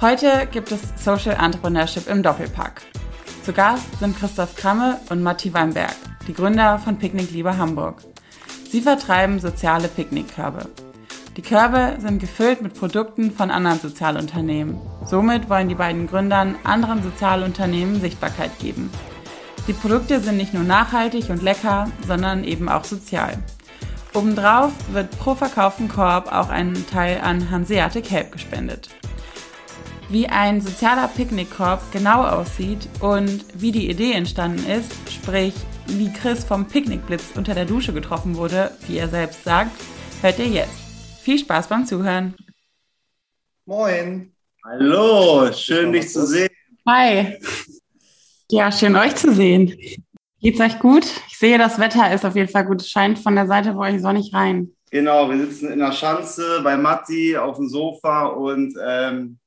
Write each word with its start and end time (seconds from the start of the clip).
Heute 0.00 0.48
gibt 0.50 0.72
es 0.72 0.80
Social 0.96 1.36
Entrepreneurship 1.40 2.08
im 2.08 2.22
Doppelpack. 2.22 2.82
Zu 3.44 3.52
Gast 3.52 4.00
sind 4.00 4.18
Christoph 4.18 4.56
Kramme 4.56 4.98
und 5.08 5.22
Matti 5.22 5.54
Weinberg, 5.54 5.94
die 6.26 6.34
Gründer 6.34 6.80
von 6.80 6.98
Picknick 6.98 7.30
Lieber 7.30 7.56
Hamburg. 7.56 8.02
Sie 8.70 8.80
vertreiben 8.80 9.38
soziale 9.38 9.86
Picknickkörbe. 9.86 10.68
Die 11.36 11.42
Körbe 11.42 11.96
sind 12.00 12.18
gefüllt 12.18 12.60
mit 12.60 12.74
Produkten 12.74 13.30
von 13.30 13.52
anderen 13.52 13.78
Sozialunternehmen. 13.78 14.80
Somit 15.04 15.48
wollen 15.48 15.68
die 15.68 15.76
beiden 15.76 16.08
Gründern 16.08 16.56
anderen 16.64 17.02
Sozialunternehmen 17.02 18.00
Sichtbarkeit 18.00 18.58
geben. 18.58 18.90
Die 19.68 19.72
Produkte 19.72 20.20
sind 20.20 20.36
nicht 20.36 20.54
nur 20.54 20.64
nachhaltig 20.64 21.30
und 21.30 21.42
lecker, 21.42 21.88
sondern 22.06 22.42
eben 22.42 22.68
auch 22.68 22.84
sozial. 22.84 23.38
Obendrauf 24.12 24.72
wird 24.92 25.16
pro 25.18 25.36
verkauften 25.36 25.88
Korb 25.88 26.30
auch 26.32 26.48
ein 26.48 26.84
Teil 26.90 27.20
an 27.20 27.50
Hanseatic 27.50 28.10
Help 28.10 28.32
gespendet. 28.32 28.90
Wie 30.14 30.28
ein 30.28 30.60
sozialer 30.60 31.08
Picknickkorb 31.08 31.90
genau 31.90 32.22
aussieht 32.22 32.88
und 33.00 33.44
wie 33.60 33.72
die 33.72 33.90
Idee 33.90 34.12
entstanden 34.12 34.64
ist, 34.64 34.92
sprich 35.10 35.52
wie 35.88 36.08
Chris 36.12 36.44
vom 36.44 36.68
Picknickblitz 36.68 37.32
unter 37.34 37.52
der 37.52 37.64
Dusche 37.64 37.92
getroffen 37.92 38.36
wurde, 38.36 38.70
wie 38.86 38.98
er 38.98 39.08
selbst 39.08 39.42
sagt, 39.42 39.72
hört 40.22 40.38
ihr 40.38 40.46
jetzt. 40.46 40.78
Viel 41.20 41.36
Spaß 41.40 41.66
beim 41.66 41.84
Zuhören. 41.84 42.36
Moin. 43.66 44.32
Hallo, 44.64 45.52
schön 45.52 45.90
dich 45.90 46.08
zu 46.08 46.24
sehen. 46.28 46.54
Hi. 46.86 47.36
Ja, 48.52 48.70
schön 48.70 48.94
euch 48.94 49.16
zu 49.16 49.34
sehen. 49.34 49.76
Geht's 50.40 50.60
euch 50.60 50.78
gut? 50.78 51.06
Ich 51.28 51.38
sehe, 51.38 51.58
das 51.58 51.80
Wetter 51.80 52.14
ist 52.14 52.24
auf 52.24 52.36
jeden 52.36 52.52
Fall 52.52 52.66
gut. 52.66 52.82
Es 52.82 52.88
scheint 52.88 53.18
von 53.18 53.34
der 53.34 53.48
Seite 53.48 53.72
bei 53.72 53.92
euch 53.92 54.00
sonnig 54.00 54.32
rein. 54.32 54.70
Genau, 54.92 55.28
wir 55.28 55.44
sitzen 55.44 55.72
in 55.72 55.80
der 55.80 55.90
Schanze 55.90 56.60
bei 56.62 56.76
Matti 56.76 57.36
auf 57.36 57.56
dem 57.56 57.68
Sofa 57.68 58.26
und 58.26 58.76
ähm, 58.80 59.40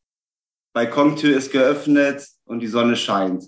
Balkontür 0.77 1.35
ist 1.35 1.51
geöffnet 1.51 2.23
und 2.45 2.59
die 2.59 2.67
Sonne 2.67 2.95
scheint. 2.95 3.45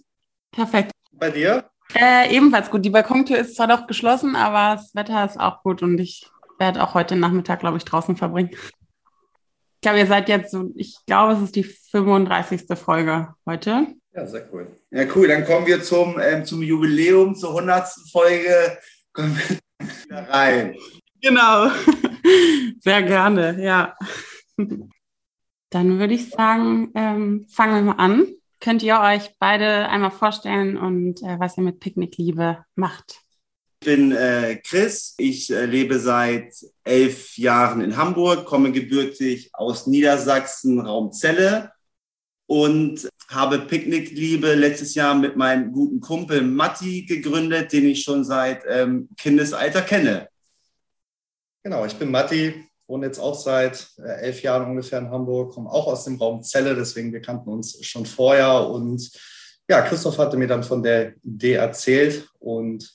Perfekt. 0.51 0.89
Bei 1.11 1.29
dir? 1.29 1.69
Äh, 1.93 2.35
ebenfalls 2.35 2.71
gut. 2.71 2.83
Die 2.83 2.89
Balkontür 2.89 3.37
ist 3.37 3.55
zwar 3.55 3.67
doch 3.67 3.85
geschlossen, 3.85 4.35
aber 4.35 4.77
das 4.77 4.95
Wetter 4.95 5.23
ist 5.25 5.39
auch 5.39 5.61
gut 5.61 5.83
und 5.83 5.99
ich 5.99 6.25
werde 6.57 6.81
auch 6.81 6.95
heute 6.95 7.15
Nachmittag, 7.15 7.59
glaube 7.59 7.77
ich, 7.77 7.85
draußen 7.85 8.17
verbringen. 8.17 8.49
Ich 8.51 9.81
glaube, 9.81 9.99
ihr 9.99 10.07
seid 10.07 10.27
jetzt 10.27 10.49
so, 10.49 10.71
ich 10.75 10.97
glaube, 11.05 11.33
es 11.33 11.41
ist 11.43 11.55
die 11.55 11.65
35. 11.65 12.63
Folge 12.75 13.35
heute. 13.45 13.85
Ja, 14.15 14.25
sehr 14.25 14.51
cool. 14.51 14.67
Ja, 14.89 15.05
cool. 15.15 15.27
Dann 15.27 15.45
kommen 15.45 15.67
wir 15.67 15.83
zum, 15.83 16.19
ähm, 16.19 16.43
zum 16.45 16.63
Jubiläum, 16.63 17.35
zur 17.35 17.51
100. 17.51 17.89
Folge. 18.11 18.79
Kommen 19.13 19.37
wir 19.37 19.87
wieder 20.05 20.29
rein. 20.29 20.75
Genau. 21.21 21.69
Sehr 22.79 23.03
gerne, 23.03 23.61
ja. 23.61 23.93
Dann 25.69 25.99
würde 25.99 26.13
ich 26.13 26.29
sagen, 26.29 26.91
ähm, 26.95 27.45
fangen 27.49 27.75
wir 27.75 27.93
mal 27.93 28.03
an. 28.03 28.27
Könnt 28.59 28.83
ihr 28.83 28.99
euch 28.99 29.31
beide 29.39 29.87
einmal 29.87 30.11
vorstellen 30.11 30.77
und 30.77 31.21
äh, 31.21 31.39
was 31.39 31.57
ihr 31.57 31.63
mit 31.63 31.79
Picknickliebe 31.79 32.65
macht? 32.75 33.21
Ich 33.81 33.87
bin 33.87 34.11
äh, 34.11 34.59
Chris. 34.61 35.15
Ich 35.17 35.49
äh, 35.51 35.65
lebe 35.65 35.99
seit 35.99 36.53
elf 36.83 37.37
Jahren 37.37 37.79
in 37.81 37.95
Hamburg, 37.95 38.45
komme 38.45 38.71
gebürtig 38.71 39.51
aus 39.53 39.87
Niedersachsen, 39.87 40.79
Raum 40.79 41.13
Celle 41.13 41.71
und 42.47 43.07
habe 43.29 43.59
Picknickliebe 43.59 44.55
letztes 44.55 44.95
Jahr 44.95 45.13
mit 45.13 45.37
meinem 45.37 45.71
guten 45.71 46.01
Kumpel 46.01 46.41
Matti 46.41 47.05
gegründet, 47.05 47.71
den 47.71 47.85
ich 47.85 48.03
schon 48.03 48.25
seit 48.25 48.63
ähm, 48.67 49.07
Kindesalter 49.15 49.83
kenne. 49.83 50.27
Genau, 51.63 51.85
ich 51.85 51.93
bin 51.93 52.09
Matti, 52.09 52.67
wohne 52.89 53.05
jetzt 53.05 53.19
auch 53.19 53.35
seit 53.35 53.87
äh, 53.99 54.21
elf 54.21 54.41
Jahren 54.41 54.69
ungefähr 54.69 54.99
in 54.99 55.11
Hamburg, 55.11 55.53
komme 55.53 55.69
auch 55.69 55.87
aus 55.87 56.05
dem 56.05 56.17
Raum 56.17 56.41
Celle, 56.41 56.75
deswegen 56.75 57.13
wir 57.13 57.21
kannten 57.21 57.49
uns 57.49 57.85
schon 57.85 58.05
vorher. 58.05 58.67
Und 58.67 59.11
ja, 59.69 59.81
Christoph 59.81 60.17
hatte 60.17 60.37
mir 60.37 60.47
dann 60.47 60.63
von 60.63 60.81
der 60.81 61.13
Idee 61.23 61.53
erzählt 61.53 62.27
und 62.39 62.91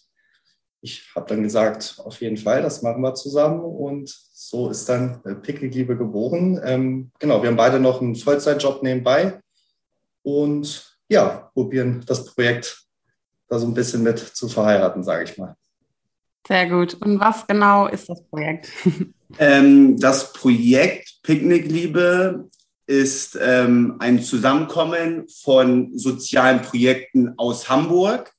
ich 0.80 1.10
habe 1.14 1.26
dann 1.28 1.42
gesagt, 1.42 1.98
auf 2.04 2.20
jeden 2.20 2.36
Fall, 2.36 2.60
das 2.60 2.82
machen 2.82 3.00
wir 3.00 3.14
zusammen. 3.14 3.60
Und 3.60 4.10
so 4.10 4.68
ist 4.68 4.86
dann 4.88 5.22
äh, 5.24 5.34
Picknickliebe 5.34 5.96
geboren. 5.96 6.60
Ähm, 6.62 7.10
genau, 7.18 7.40
wir 7.40 7.48
haben 7.48 7.56
beide 7.56 7.80
noch 7.80 8.02
einen 8.02 8.16
Vollzeitjob 8.16 8.82
nebenbei 8.82 9.40
und 10.22 10.98
ja, 11.08 11.50
probieren 11.54 12.02
das 12.06 12.26
Projekt 12.26 12.84
da 13.48 13.58
so 13.58 13.66
ein 13.66 13.74
bisschen 13.74 14.02
mit 14.02 14.18
zu 14.18 14.48
verheiraten, 14.48 15.02
sage 15.02 15.24
ich 15.24 15.38
mal. 15.38 15.54
Sehr 16.46 16.68
gut. 16.68 16.94
Und 16.94 17.20
was 17.20 17.46
genau 17.46 17.86
ist 17.86 18.08
das 18.08 18.22
Projekt? 18.24 18.68
Ähm, 19.38 19.98
das 19.98 20.32
Projekt 20.32 21.18
Picknickliebe 21.22 22.48
ist 22.86 23.38
ähm, 23.40 23.96
ein 23.98 24.22
Zusammenkommen 24.22 25.26
von 25.28 25.96
sozialen 25.98 26.62
Projekten 26.62 27.34
aus 27.38 27.68
Hamburg, 27.68 28.32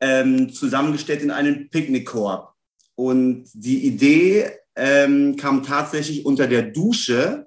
ähm, 0.00 0.52
zusammengestellt 0.52 1.22
in 1.22 1.30
einen 1.30 1.68
Picknickkorb. 1.68 2.54
Und 2.94 3.44
die 3.52 3.86
Idee 3.86 4.50
ähm, 4.74 5.36
kam 5.36 5.62
tatsächlich 5.62 6.24
unter 6.24 6.46
der 6.46 6.62
Dusche. 6.62 7.46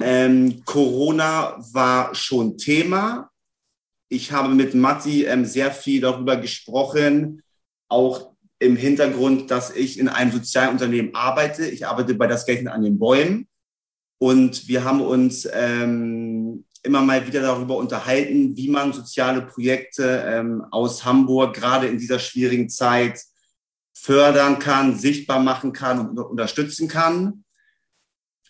Ähm, 0.00 0.62
Corona 0.64 1.56
war 1.72 2.14
schon 2.14 2.58
Thema. 2.58 3.30
Ich 4.08 4.30
habe 4.30 4.54
mit 4.54 4.74
Matti 4.74 5.24
ähm, 5.24 5.44
sehr 5.44 5.72
viel 5.72 6.02
darüber 6.02 6.36
gesprochen, 6.36 7.42
auch 7.88 8.33
im 8.58 8.76
Hintergrund, 8.76 9.50
dass 9.50 9.74
ich 9.74 9.98
in 9.98 10.08
einem 10.08 10.32
Sozialunternehmen 10.32 11.14
arbeite. 11.14 11.66
Ich 11.66 11.86
arbeite 11.86 12.14
bei 12.14 12.26
das 12.26 12.46
Gärtchen 12.46 12.68
an 12.68 12.82
den 12.82 12.98
Bäumen. 12.98 13.48
Und 14.18 14.68
wir 14.68 14.84
haben 14.84 15.00
uns 15.00 15.48
ähm, 15.52 16.64
immer 16.82 17.02
mal 17.02 17.26
wieder 17.26 17.42
darüber 17.42 17.76
unterhalten, 17.76 18.56
wie 18.56 18.68
man 18.68 18.92
soziale 18.92 19.42
Projekte 19.42 20.24
ähm, 20.26 20.64
aus 20.70 21.04
Hamburg 21.04 21.54
gerade 21.54 21.88
in 21.88 21.98
dieser 21.98 22.18
schwierigen 22.18 22.68
Zeit 22.68 23.20
fördern 23.92 24.58
kann, 24.58 24.96
sichtbar 24.98 25.40
machen 25.40 25.72
kann 25.72 26.08
und 26.08 26.18
unterstützen 26.18 26.88
kann. 26.88 27.44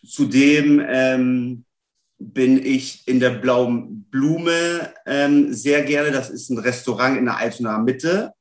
Zudem 0.07 0.83
ähm, 0.87 1.65
bin 2.19 2.65
ich 2.65 3.07
in 3.07 3.21
der 3.21 3.31
Blauen 3.31 4.05
Blume 4.11 4.93
ähm, 5.07 5.53
sehr 5.53 5.83
gerne. 5.83 6.11
Das 6.11 6.31
ist 6.31 6.51
ein 6.51 6.59
Restaurant 6.59 7.17
in 7.19 7.27
der 7.27 7.37
Altonaer 7.37 7.79
Mitte. 7.79 8.33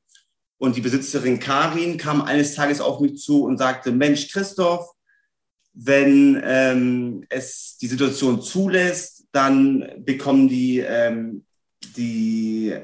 Und 0.64 0.76
die 0.76 0.80
Besitzerin 0.80 1.40
Karin 1.40 1.98
kam 1.98 2.22
eines 2.22 2.54
Tages 2.54 2.80
auf 2.80 2.98
mich 2.98 3.18
zu 3.18 3.44
und 3.44 3.58
sagte, 3.58 3.92
Mensch, 3.92 4.32
Christoph, 4.32 4.88
wenn 5.74 6.40
ähm, 6.42 7.26
es 7.28 7.76
die 7.78 7.86
Situation 7.86 8.40
zulässt, 8.40 9.26
dann 9.30 9.86
bekommen 9.98 10.48
die, 10.48 10.78
ähm, 10.78 11.44
die 11.96 12.74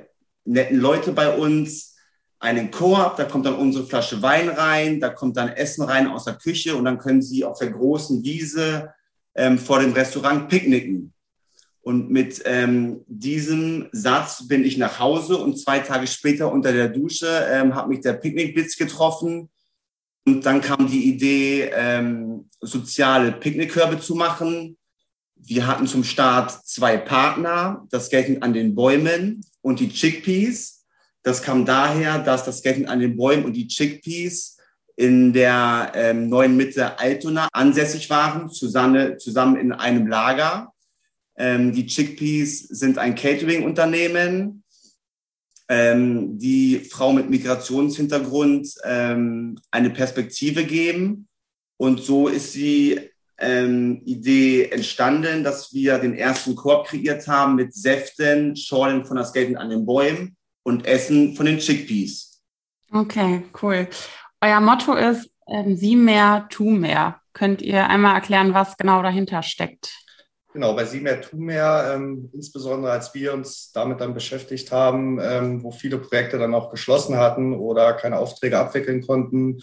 netten 0.45 0.79
Leute 0.79 1.13
bei 1.13 1.35
uns 1.35 1.97
einen 2.39 2.71
Korb, 2.71 3.17
da 3.17 3.25
kommt 3.25 3.47
dann 3.47 3.55
unsere 3.55 3.87
Flasche 3.87 4.21
Wein 4.21 4.51
rein, 4.51 5.01
da 5.01 5.09
kommt 5.09 5.39
dann 5.39 5.49
Essen 5.49 5.83
rein 5.83 6.07
aus 6.07 6.25
der 6.25 6.35
Küche 6.35 6.77
und 6.77 6.85
dann 6.85 6.99
können 6.99 7.23
sie 7.23 7.47
auf 7.47 7.61
der 7.61 7.71
großen 7.71 8.23
Wiese 8.23 8.93
ähm, 9.35 9.59
vor 9.59 9.81
dem 9.81 9.95
Restaurant 9.95 10.51
picknicken. 10.51 11.15
Und 11.83 12.11
mit 12.11 12.43
ähm, 12.45 13.05
diesem 13.07 13.89
Satz 13.93 14.47
bin 14.47 14.65
ich 14.65 14.77
nach 14.77 14.99
Hause 14.99 15.39
und 15.39 15.59
zwei 15.59 15.79
Tage 15.79 16.07
später 16.07 16.53
unter 16.53 16.73
der 16.73 16.89
Dusche 16.89 17.47
ähm, 17.51 17.75
hat 17.75 17.89
mich 17.89 18.01
der 18.01 18.13
Picknickblitz 18.15 18.77
getroffen. 18.77 19.49
Und 20.27 20.45
dann 20.45 20.61
kam 20.61 20.87
die 20.87 21.09
Idee, 21.09 21.71
ähm, 21.75 22.51
soziale 22.61 23.33
Picknickkörbe 23.33 23.99
zu 23.99 24.15
machen. 24.15 24.77
Wir 25.37 25.67
hatten 25.67 25.87
zum 25.87 26.05
Start 26.05 26.67
zwei 26.67 26.99
Partner, 26.99 27.87
das 27.91 28.11
Gelten 28.11 28.43
an 28.43 28.53
den 28.53 28.75
Bäumen 28.75 29.41
und 29.63 29.81
die 29.81 29.89
Chickpeas. 29.89 30.85
Das 31.23 31.43
kam 31.43 31.65
daher, 31.65 32.19
dass 32.19 32.45
das 32.45 32.63
Gelten 32.63 32.87
an 32.87 33.01
den 33.01 33.17
Bäumen 33.17 33.45
und 33.45 33.55
die 33.55 33.69
Chickpeas 33.69 34.59
in 34.97 35.33
der 35.33 35.93
ähm, 35.95 36.29
neuen 36.29 36.59
Mitte 36.59 36.99
Altona 36.99 37.49
ansässig 37.53 38.11
waren, 38.11 38.51
zusammen, 38.51 39.19
zusammen 39.19 39.57
in 39.57 39.73
einem 39.73 40.07
Lager. 40.07 40.75
Ähm, 41.41 41.73
die 41.73 41.87
Chickpeas 41.87 42.59
sind 42.69 42.99
ein 42.99 43.15
Catering-Unternehmen, 43.15 44.63
ähm, 45.71 46.39
die 46.39 46.81
Frau 46.81 47.15
mit 47.15 47.31
Migrationshintergrund 47.31 48.69
ähm, 48.85 49.59
eine 49.71 49.89
Perspektive 49.89 50.65
geben. 50.65 51.29
Und 51.79 52.03
so 52.03 52.29
ist 52.29 52.55
die 52.55 53.01
ähm, 53.39 54.03
Idee 54.05 54.67
entstanden, 54.67 55.43
dass 55.43 55.73
wir 55.73 55.99
den 55.99 56.15
ersten 56.15 56.55
Korb 56.55 56.89
kreiert 56.89 57.27
haben 57.27 57.55
mit 57.55 57.73
Säften, 57.73 58.55
Schorlen 58.55 59.07
von 59.07 59.17
das 59.17 59.33
Gelten 59.33 59.57
an 59.57 59.71
den 59.71 59.87
Bäumen 59.87 60.37
und 60.63 60.85
Essen 60.85 61.35
von 61.37 61.47
den 61.47 61.59
Chickpeas. 61.59 62.43
Okay, 62.93 63.45
cool. 63.63 63.89
Euer 64.43 64.61
Motto 64.61 64.93
ist, 64.93 65.31
ähm, 65.49 65.75
sieh 65.75 65.97
mehr, 65.97 66.49
tu 66.51 66.69
mehr. 66.69 67.19
Könnt 67.33 67.63
ihr 67.63 67.89
einmal 67.89 68.17
erklären, 68.17 68.53
was 68.53 68.77
genau 68.77 69.03
dahinter 69.03 69.43
steckt? 69.43 69.91
Genau, 70.53 70.75
bei 70.75 70.85
Sie 70.85 71.01
mehr, 71.01 71.21
tu 71.21 71.37
mehr, 71.37 71.93
ähm, 71.95 72.29
insbesondere 72.33 72.91
als 72.91 73.15
wir 73.15 73.33
uns 73.35 73.71
damit 73.73 74.01
dann 74.01 74.15
beschäftigt 74.15 74.73
haben, 74.73 75.21
ähm, 75.23 75.63
wo 75.63 75.71
viele 75.71 75.99
Projekte 75.99 76.39
dann 76.39 76.55
auch 76.55 76.71
geschlossen 76.71 77.17
hatten 77.17 77.55
oder 77.55 77.93
keine 77.93 78.19
Aufträge 78.19 78.59
abwickeln 78.59 79.07
konnten, 79.07 79.61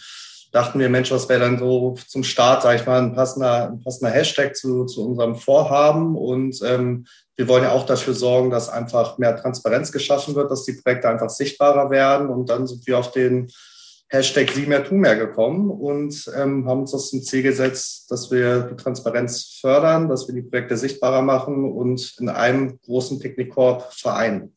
dachten 0.54 0.80
wir, 0.80 0.88
Mensch, 0.88 1.12
was 1.12 1.28
wäre 1.28 1.42
dann 1.42 1.60
so 1.60 1.96
zum 2.08 2.24
Start, 2.24 2.64
sage 2.64 2.80
ich 2.80 2.86
mal, 2.86 3.02
ein 3.02 3.14
passender, 3.14 3.70
ein 3.70 3.84
passender 3.84 4.12
Hashtag 4.12 4.56
zu, 4.56 4.86
zu 4.86 5.06
unserem 5.06 5.36
Vorhaben. 5.36 6.16
Und 6.16 6.62
ähm, 6.64 7.06
wir 7.36 7.50
wollen 7.50 7.64
ja 7.64 7.72
auch 7.72 7.86
dafür 7.86 8.14
sorgen, 8.14 8.50
dass 8.50 8.70
einfach 8.70 9.18
mehr 9.18 9.36
Transparenz 9.36 9.92
geschaffen 9.92 10.36
wird, 10.36 10.50
dass 10.50 10.64
die 10.64 10.74
Projekte 10.74 11.10
einfach 11.10 11.30
sichtbarer 11.30 11.90
werden. 11.90 12.30
Und 12.30 12.50
dann 12.50 12.66
sind 12.66 12.88
wir 12.88 12.98
auf 12.98 13.12
den 13.12 13.52
Hashtag 14.10 14.52
Sie 14.52 14.66
mehr, 14.66 14.86
tu 14.86 14.96
mehr 14.96 15.18
gekommen 15.18 15.70
und 15.70 16.32
ähm, 16.36 16.68
haben 16.68 16.82
uns 16.82 16.92
das 16.92 17.10
zum 17.10 17.22
Ziel 17.22 17.44
gesetzt, 17.44 18.10
dass 18.10 18.32
wir 18.32 18.62
die 18.62 18.76
Transparenz 18.76 19.58
fördern, 19.60 20.08
dass 20.08 20.28
wir 20.28 20.36
die 20.36 20.48
Projekte 20.48 20.78
sichtbarer 20.78 21.22
machen 21.22 21.70
und 21.70 22.16
in 22.20 22.30
einem 22.30 22.80
großen 22.86 23.20
Picknickkorb 23.20 23.94
vereinen. 23.94 24.54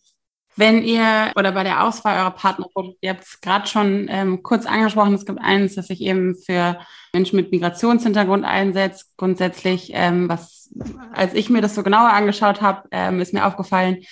Wenn 0.57 0.83
ihr 0.83 1.33
oder 1.37 1.53
bei 1.53 1.65
der 1.65 1.85
Auswahl 1.85 2.19
eurer 2.19 2.33
Partnerprodukte, 2.33 2.99
ihr 3.01 3.11
habt 3.11 3.25
es 3.25 3.41
gerade 3.41 3.67
schon 3.67 4.07
ähm, 4.09 4.43
kurz 4.43 4.67
angesprochen, 4.67 5.15
es 5.15 5.25
gibt 5.25 5.41
eins, 5.41 5.75
das 5.75 5.87
sich 5.87 6.01
eben 6.01 6.37
für 6.37 6.79
Menschen 7.13 7.37
mit 7.37 7.51
Migrationshintergrund 7.51 8.45
einsetzt. 8.45 9.17
Grundsätzlich, 9.17 9.91
ähm, 9.95 10.29
was 10.29 10.61
als 11.13 11.35
ich 11.35 11.51
mir 11.51 11.61
das 11.61 11.75
so 11.75 11.83
genauer 11.83 12.11
angeschaut 12.11 12.61
habe, 12.61 12.89
ähm, 12.91 13.21
ist 13.21 13.33
mir 13.33 13.47
aufgefallen, 13.47 14.05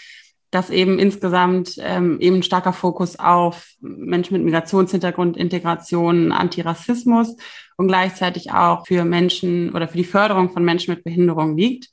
dass 0.50 0.70
eben 0.70 0.98
insgesamt 0.98 1.74
ähm, 1.78 2.18
eben 2.20 2.36
ein 2.36 2.42
starker 2.42 2.72
Fokus 2.72 3.18
auf 3.18 3.68
Menschen 3.80 4.34
mit 4.34 4.44
Migrationshintergrund, 4.44 5.36
Integration, 5.36 6.32
Antirassismus 6.32 7.36
und 7.76 7.88
gleichzeitig 7.88 8.52
auch 8.52 8.86
für 8.86 9.04
Menschen 9.04 9.74
oder 9.74 9.88
für 9.88 9.98
die 9.98 10.04
Förderung 10.04 10.50
von 10.50 10.64
Menschen 10.64 10.94
mit 10.94 11.04
Behinderung 11.04 11.56
liegt. 11.56 11.90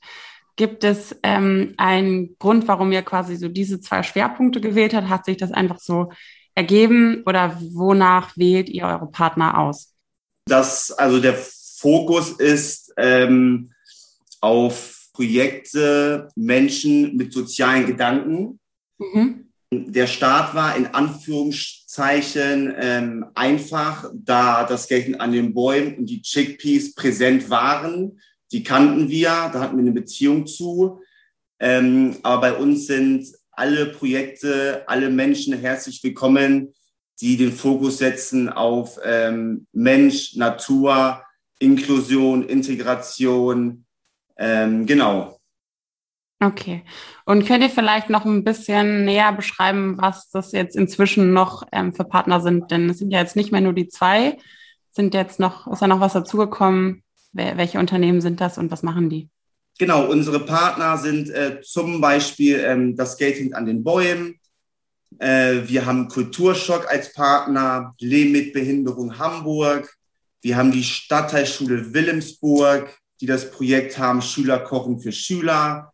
Gibt 0.56 0.84
es 0.84 1.14
ähm, 1.22 1.74
einen 1.76 2.38
Grund, 2.38 2.66
warum 2.66 2.90
ihr 2.92 3.02
quasi 3.02 3.36
so 3.36 3.48
diese 3.48 3.80
zwei 3.80 4.02
Schwerpunkte 4.02 4.62
gewählt 4.62 4.94
habt? 4.94 5.10
Hat 5.10 5.26
sich 5.26 5.36
das 5.36 5.52
einfach 5.52 5.78
so 5.78 6.10
ergeben 6.54 7.22
oder 7.26 7.58
wonach 7.60 8.34
wählt 8.36 8.70
ihr 8.70 8.84
eure 8.84 9.06
Partner 9.06 9.58
aus? 9.58 9.92
Das, 10.46 10.90
also 10.92 11.20
der 11.20 11.34
Fokus 11.34 12.30
ist 12.32 12.94
ähm, 12.96 13.72
auf 14.40 14.95
Projekte 15.16 16.28
Menschen 16.36 17.16
mit 17.16 17.32
sozialen 17.32 17.86
Gedanken. 17.86 18.60
Mhm. 18.98 19.48
Der 19.72 20.06
Start 20.06 20.54
war 20.54 20.76
in 20.76 20.88
Anführungszeichen 20.88 22.74
ähm, 22.78 23.24
einfach, 23.34 24.10
da 24.14 24.64
das 24.64 24.88
Gelten 24.88 25.14
an 25.14 25.32
den 25.32 25.54
Bäumen 25.54 25.96
und 25.96 26.10
die 26.10 26.20
Chickpeas 26.20 26.94
präsent 26.94 27.48
waren. 27.48 28.20
Die 28.52 28.62
kannten 28.62 29.08
wir, 29.08 29.28
da 29.52 29.60
hatten 29.60 29.78
wir 29.78 29.82
eine 29.84 29.92
Beziehung 29.92 30.46
zu. 30.46 31.00
Ähm, 31.60 32.16
aber 32.22 32.50
bei 32.50 32.52
uns 32.52 32.86
sind 32.86 33.26
alle 33.52 33.86
Projekte, 33.86 34.84
alle 34.86 35.08
Menschen 35.08 35.58
herzlich 35.58 36.04
willkommen, 36.04 36.74
die 37.22 37.38
den 37.38 37.52
Fokus 37.52 37.98
setzen 37.98 38.50
auf 38.50 38.98
ähm, 39.02 39.66
Mensch, 39.72 40.36
Natur, 40.36 41.22
Inklusion, 41.58 42.46
Integration, 42.46 43.85
ähm, 44.38 44.86
genau. 44.86 45.38
Okay. 46.40 46.84
Und 47.24 47.46
könnt 47.46 47.62
ihr 47.62 47.70
vielleicht 47.70 48.10
noch 48.10 48.26
ein 48.26 48.44
bisschen 48.44 49.04
näher 49.04 49.32
beschreiben, 49.32 49.96
was 49.98 50.28
das 50.30 50.52
jetzt 50.52 50.76
inzwischen 50.76 51.32
noch 51.32 51.66
ähm, 51.72 51.94
für 51.94 52.04
Partner 52.04 52.40
sind? 52.40 52.70
Denn 52.70 52.90
es 52.90 52.98
sind 52.98 53.10
ja 53.10 53.20
jetzt 53.20 53.36
nicht 53.36 53.52
mehr 53.52 53.62
nur 53.62 53.72
die 53.72 53.88
zwei, 53.88 54.36
sind 54.90 55.14
jetzt 55.14 55.40
noch, 55.40 55.66
ist 55.66 55.80
da 55.80 55.86
noch 55.86 56.00
was 56.00 56.12
dazugekommen? 56.12 57.02
Wer, 57.32 57.56
welche 57.56 57.78
Unternehmen 57.78 58.20
sind 58.20 58.40
das 58.40 58.58
und 58.58 58.70
was 58.70 58.82
machen 58.82 59.08
die? 59.08 59.30
Genau, 59.78 60.06
unsere 60.06 60.40
Partner 60.40 60.96
sind 60.96 61.30
äh, 61.30 61.60
zum 61.62 62.00
Beispiel 62.00 62.60
ähm, 62.60 62.96
das 62.96 63.12
Skating 63.12 63.54
an 63.54 63.66
den 63.66 63.84
Bäumen. 63.84 64.38
Äh, 65.18 65.62
wir 65.66 65.84
haben 65.84 66.08
Kulturschock 66.08 66.88
als 66.88 67.12
Partner, 67.12 67.94
Leben 67.98 68.32
mit 68.32 68.52
Behinderung 68.52 69.18
Hamburg. 69.18 69.94
Wir 70.40 70.56
haben 70.56 70.72
die 70.72 70.84
Stadtteilschule 70.84 71.92
Wilhelmsburg, 71.92 72.96
die 73.20 73.26
das 73.26 73.50
Projekt 73.50 73.98
haben, 73.98 74.22
Schüler 74.22 74.58
kochen 74.58 75.00
für 75.00 75.12
Schüler. 75.12 75.92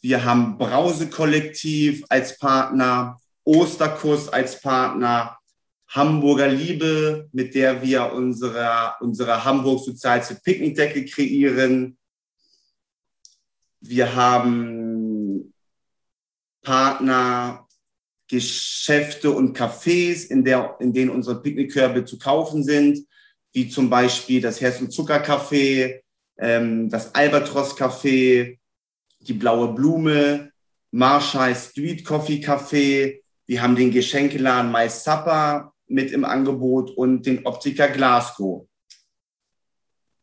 Wir 0.00 0.24
haben 0.24 0.58
Brause 0.58 1.10
Kollektiv 1.10 2.04
als 2.08 2.38
Partner, 2.38 3.20
Osterkuss 3.44 4.28
als 4.28 4.60
Partner, 4.60 5.38
Hamburger 5.88 6.48
Liebe, 6.48 7.28
mit 7.32 7.54
der 7.54 7.82
wir 7.82 8.12
unsere, 8.12 8.94
unsere 9.00 9.44
Hamburg 9.44 9.84
sozialste 9.84 10.36
Picknickdecke 10.36 11.04
kreieren. 11.04 11.96
Wir 13.80 14.14
haben 14.14 15.52
Partner, 16.62 17.66
Geschäfte 18.28 19.30
und 19.30 19.56
Cafés, 19.56 20.28
in, 20.28 20.44
der, 20.44 20.76
in 20.80 20.92
denen 20.92 21.10
unsere 21.10 21.40
Picknickkörbe 21.40 22.04
zu 22.04 22.18
kaufen 22.18 22.64
sind, 22.64 23.06
wie 23.52 23.68
zum 23.68 23.88
Beispiel 23.88 24.40
das 24.40 24.60
Herz- 24.60 24.80
und 24.80 24.92
Zuckercafé, 24.92 26.00
ähm, 26.38 26.88
das 26.90 27.14
Albatros 27.14 27.76
Café, 27.76 28.58
die 29.20 29.32
Blaue 29.32 29.72
Blume, 29.74 30.50
Marshall 30.90 31.54
Street 31.54 32.04
Coffee 32.04 32.40
Café. 32.40 33.20
Wir 33.46 33.62
haben 33.62 33.76
den 33.76 33.90
Geschenkeladen 33.90 34.72
My 34.72 34.88
Supper 34.88 35.72
mit 35.88 36.10
im 36.10 36.24
Angebot 36.24 36.90
und 36.90 37.26
den 37.26 37.46
Optiker 37.46 37.88
Glasgow. 37.88 38.66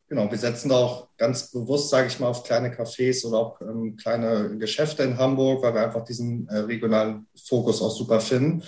Genau, 0.07 0.29
wir 0.29 0.37
setzen 0.37 0.69
da 0.69 0.75
auch 0.75 1.07
ganz 1.17 1.49
bewusst, 1.51 1.89
sage 1.89 2.07
ich 2.07 2.19
mal, 2.19 2.27
auf 2.27 2.43
kleine 2.43 2.69
Cafés 2.69 3.25
oder 3.25 3.37
auch 3.37 3.61
ähm, 3.61 3.95
kleine 3.95 4.57
Geschäfte 4.57 5.03
in 5.03 5.17
Hamburg, 5.17 5.63
weil 5.63 5.73
wir 5.73 5.81
einfach 5.81 6.03
diesen 6.03 6.47
äh, 6.49 6.57
regionalen 6.57 7.27
Fokus 7.47 7.81
auch 7.81 7.89
super 7.89 8.19
finden. 8.19 8.63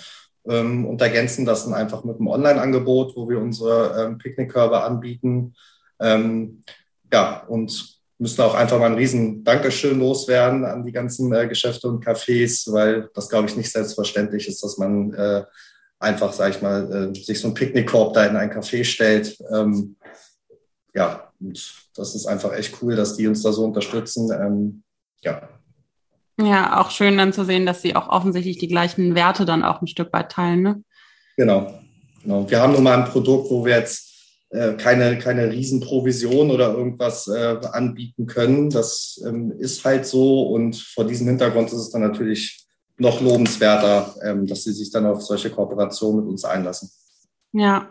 Ähm, 0.48 0.86
und 0.86 1.00
ergänzen 1.00 1.44
das 1.44 1.64
dann 1.64 1.74
einfach 1.74 2.04
mit 2.04 2.16
einem 2.16 2.28
Online-Angebot, 2.28 3.14
wo 3.16 3.28
wir 3.28 3.38
unsere 3.38 4.06
ähm, 4.06 4.18
Picknickkörbe 4.18 4.82
anbieten. 4.82 5.54
Ähm, 6.00 6.64
ja, 7.12 7.44
und 7.46 7.96
müssen 8.18 8.42
auch 8.42 8.54
einfach 8.54 8.78
mal 8.78 8.86
ein 8.86 8.94
riesen 8.94 9.44
Dankeschön 9.44 9.98
loswerden 9.98 10.64
an 10.64 10.84
die 10.84 10.92
ganzen 10.92 11.32
äh, 11.32 11.46
Geschäfte 11.46 11.88
und 11.88 12.04
Cafés, 12.04 12.72
weil 12.72 13.10
das, 13.14 13.28
glaube 13.28 13.48
ich, 13.48 13.56
nicht 13.56 13.70
selbstverständlich 13.70 14.48
ist, 14.48 14.62
dass 14.62 14.78
man 14.78 15.12
äh, 15.12 15.44
einfach, 15.98 16.32
sage 16.32 16.56
ich 16.56 16.62
mal, 16.62 17.12
äh, 17.14 17.14
sich 17.14 17.40
so 17.40 17.48
ein 17.48 17.54
Picknickkorb 17.54 18.14
da 18.14 18.24
in 18.24 18.36
ein 18.36 18.50
Café 18.50 18.84
stellt. 18.84 19.36
Ähm, 19.52 19.96
ja, 20.94 21.30
und 21.40 21.74
das 21.94 22.14
ist 22.14 22.26
einfach 22.26 22.54
echt 22.54 22.82
cool, 22.82 22.96
dass 22.96 23.16
die 23.16 23.26
uns 23.26 23.42
da 23.42 23.52
so 23.52 23.64
unterstützen. 23.64 24.30
Ähm, 24.32 24.82
ja. 25.22 25.48
Ja, 26.40 26.80
auch 26.80 26.90
schön 26.90 27.16
dann 27.16 27.32
zu 27.32 27.44
sehen, 27.44 27.66
dass 27.66 27.82
sie 27.82 27.96
auch 27.96 28.08
offensichtlich 28.08 28.58
die 28.58 28.68
gleichen 28.68 29.14
Werte 29.14 29.44
dann 29.44 29.62
auch 29.62 29.80
ein 29.80 29.86
Stück 29.86 30.12
weit 30.12 30.32
teilen. 30.32 30.62
Ne? 30.62 30.82
Genau. 31.36 31.80
genau. 32.22 32.48
Wir 32.48 32.60
haben 32.60 32.74
nun 32.74 32.82
mal 32.82 32.98
ein 32.98 33.10
Produkt, 33.10 33.50
wo 33.50 33.64
wir 33.64 33.78
jetzt 33.78 34.05
äh, 34.56 34.74
keine, 34.76 35.18
keine 35.18 35.50
Riesenprovision 35.50 36.50
oder 36.50 36.72
irgendwas 36.72 37.28
äh, 37.28 37.58
anbieten 37.72 38.26
können. 38.26 38.70
Das 38.70 39.22
ähm, 39.26 39.52
ist 39.58 39.84
halt 39.84 40.06
so 40.06 40.42
und 40.44 40.76
vor 40.76 41.04
diesem 41.04 41.28
Hintergrund 41.28 41.68
ist 41.68 41.78
es 41.78 41.90
dann 41.90 42.02
natürlich 42.02 42.66
noch 42.98 43.20
lobenswerter, 43.20 44.14
ähm, 44.24 44.46
dass 44.46 44.64
sie 44.64 44.72
sich 44.72 44.90
dann 44.90 45.06
auf 45.06 45.22
solche 45.22 45.50
Kooperationen 45.50 46.22
mit 46.22 46.30
uns 46.30 46.44
einlassen. 46.44 46.90
Ja, 47.52 47.90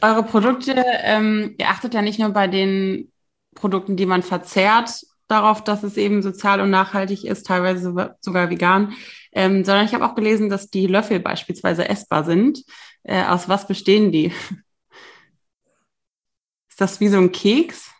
eure 0.00 0.22
Produkte, 0.22 0.84
ähm, 1.02 1.56
ihr 1.58 1.68
achtet 1.68 1.94
ja 1.94 2.02
nicht 2.02 2.18
nur 2.18 2.30
bei 2.30 2.46
den 2.46 3.10
Produkten, 3.54 3.96
die 3.96 4.06
man 4.06 4.22
verzehrt, 4.22 5.02
darauf, 5.26 5.62
dass 5.62 5.82
es 5.82 5.96
eben 5.96 6.22
sozial 6.22 6.60
und 6.60 6.70
nachhaltig 6.70 7.24
ist, 7.24 7.46
teilweise 7.46 8.14
sogar 8.20 8.50
vegan, 8.50 8.94
ähm, 9.32 9.64
sondern 9.64 9.84
ich 9.84 9.94
habe 9.94 10.06
auch 10.06 10.14
gelesen, 10.14 10.48
dass 10.48 10.70
die 10.70 10.86
Löffel 10.86 11.20
beispielsweise 11.20 11.88
essbar 11.88 12.24
sind. 12.24 12.64
Äh, 13.02 13.24
aus 13.24 13.48
was 13.48 13.66
bestehen 13.66 14.12
die? 14.12 14.32
Ist 16.78 16.92
das 16.92 17.00
wie 17.00 17.08
so 17.08 17.16
ein 17.16 17.32
Keks? 17.32 17.90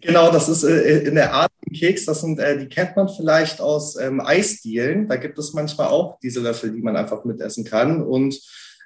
Genau, 0.00 0.32
das 0.32 0.48
ist 0.48 0.64
äh, 0.64 1.00
in 1.00 1.14
der 1.14 1.34
Art 1.34 1.52
ein 1.66 1.74
Keks, 1.74 2.06
das 2.06 2.22
sind, 2.22 2.38
äh, 2.38 2.58
die 2.58 2.66
kennt 2.66 2.96
man 2.96 3.06
vielleicht 3.06 3.60
aus 3.60 3.96
ähm, 3.96 4.22
Eisdielen. 4.22 5.08
Da 5.08 5.16
gibt 5.16 5.38
es 5.38 5.52
manchmal 5.52 5.88
auch 5.88 6.18
diese 6.20 6.40
Löffel, 6.40 6.72
die 6.72 6.80
man 6.80 6.96
einfach 6.96 7.26
mitessen 7.26 7.66
kann. 7.66 8.02
Und 8.02 8.40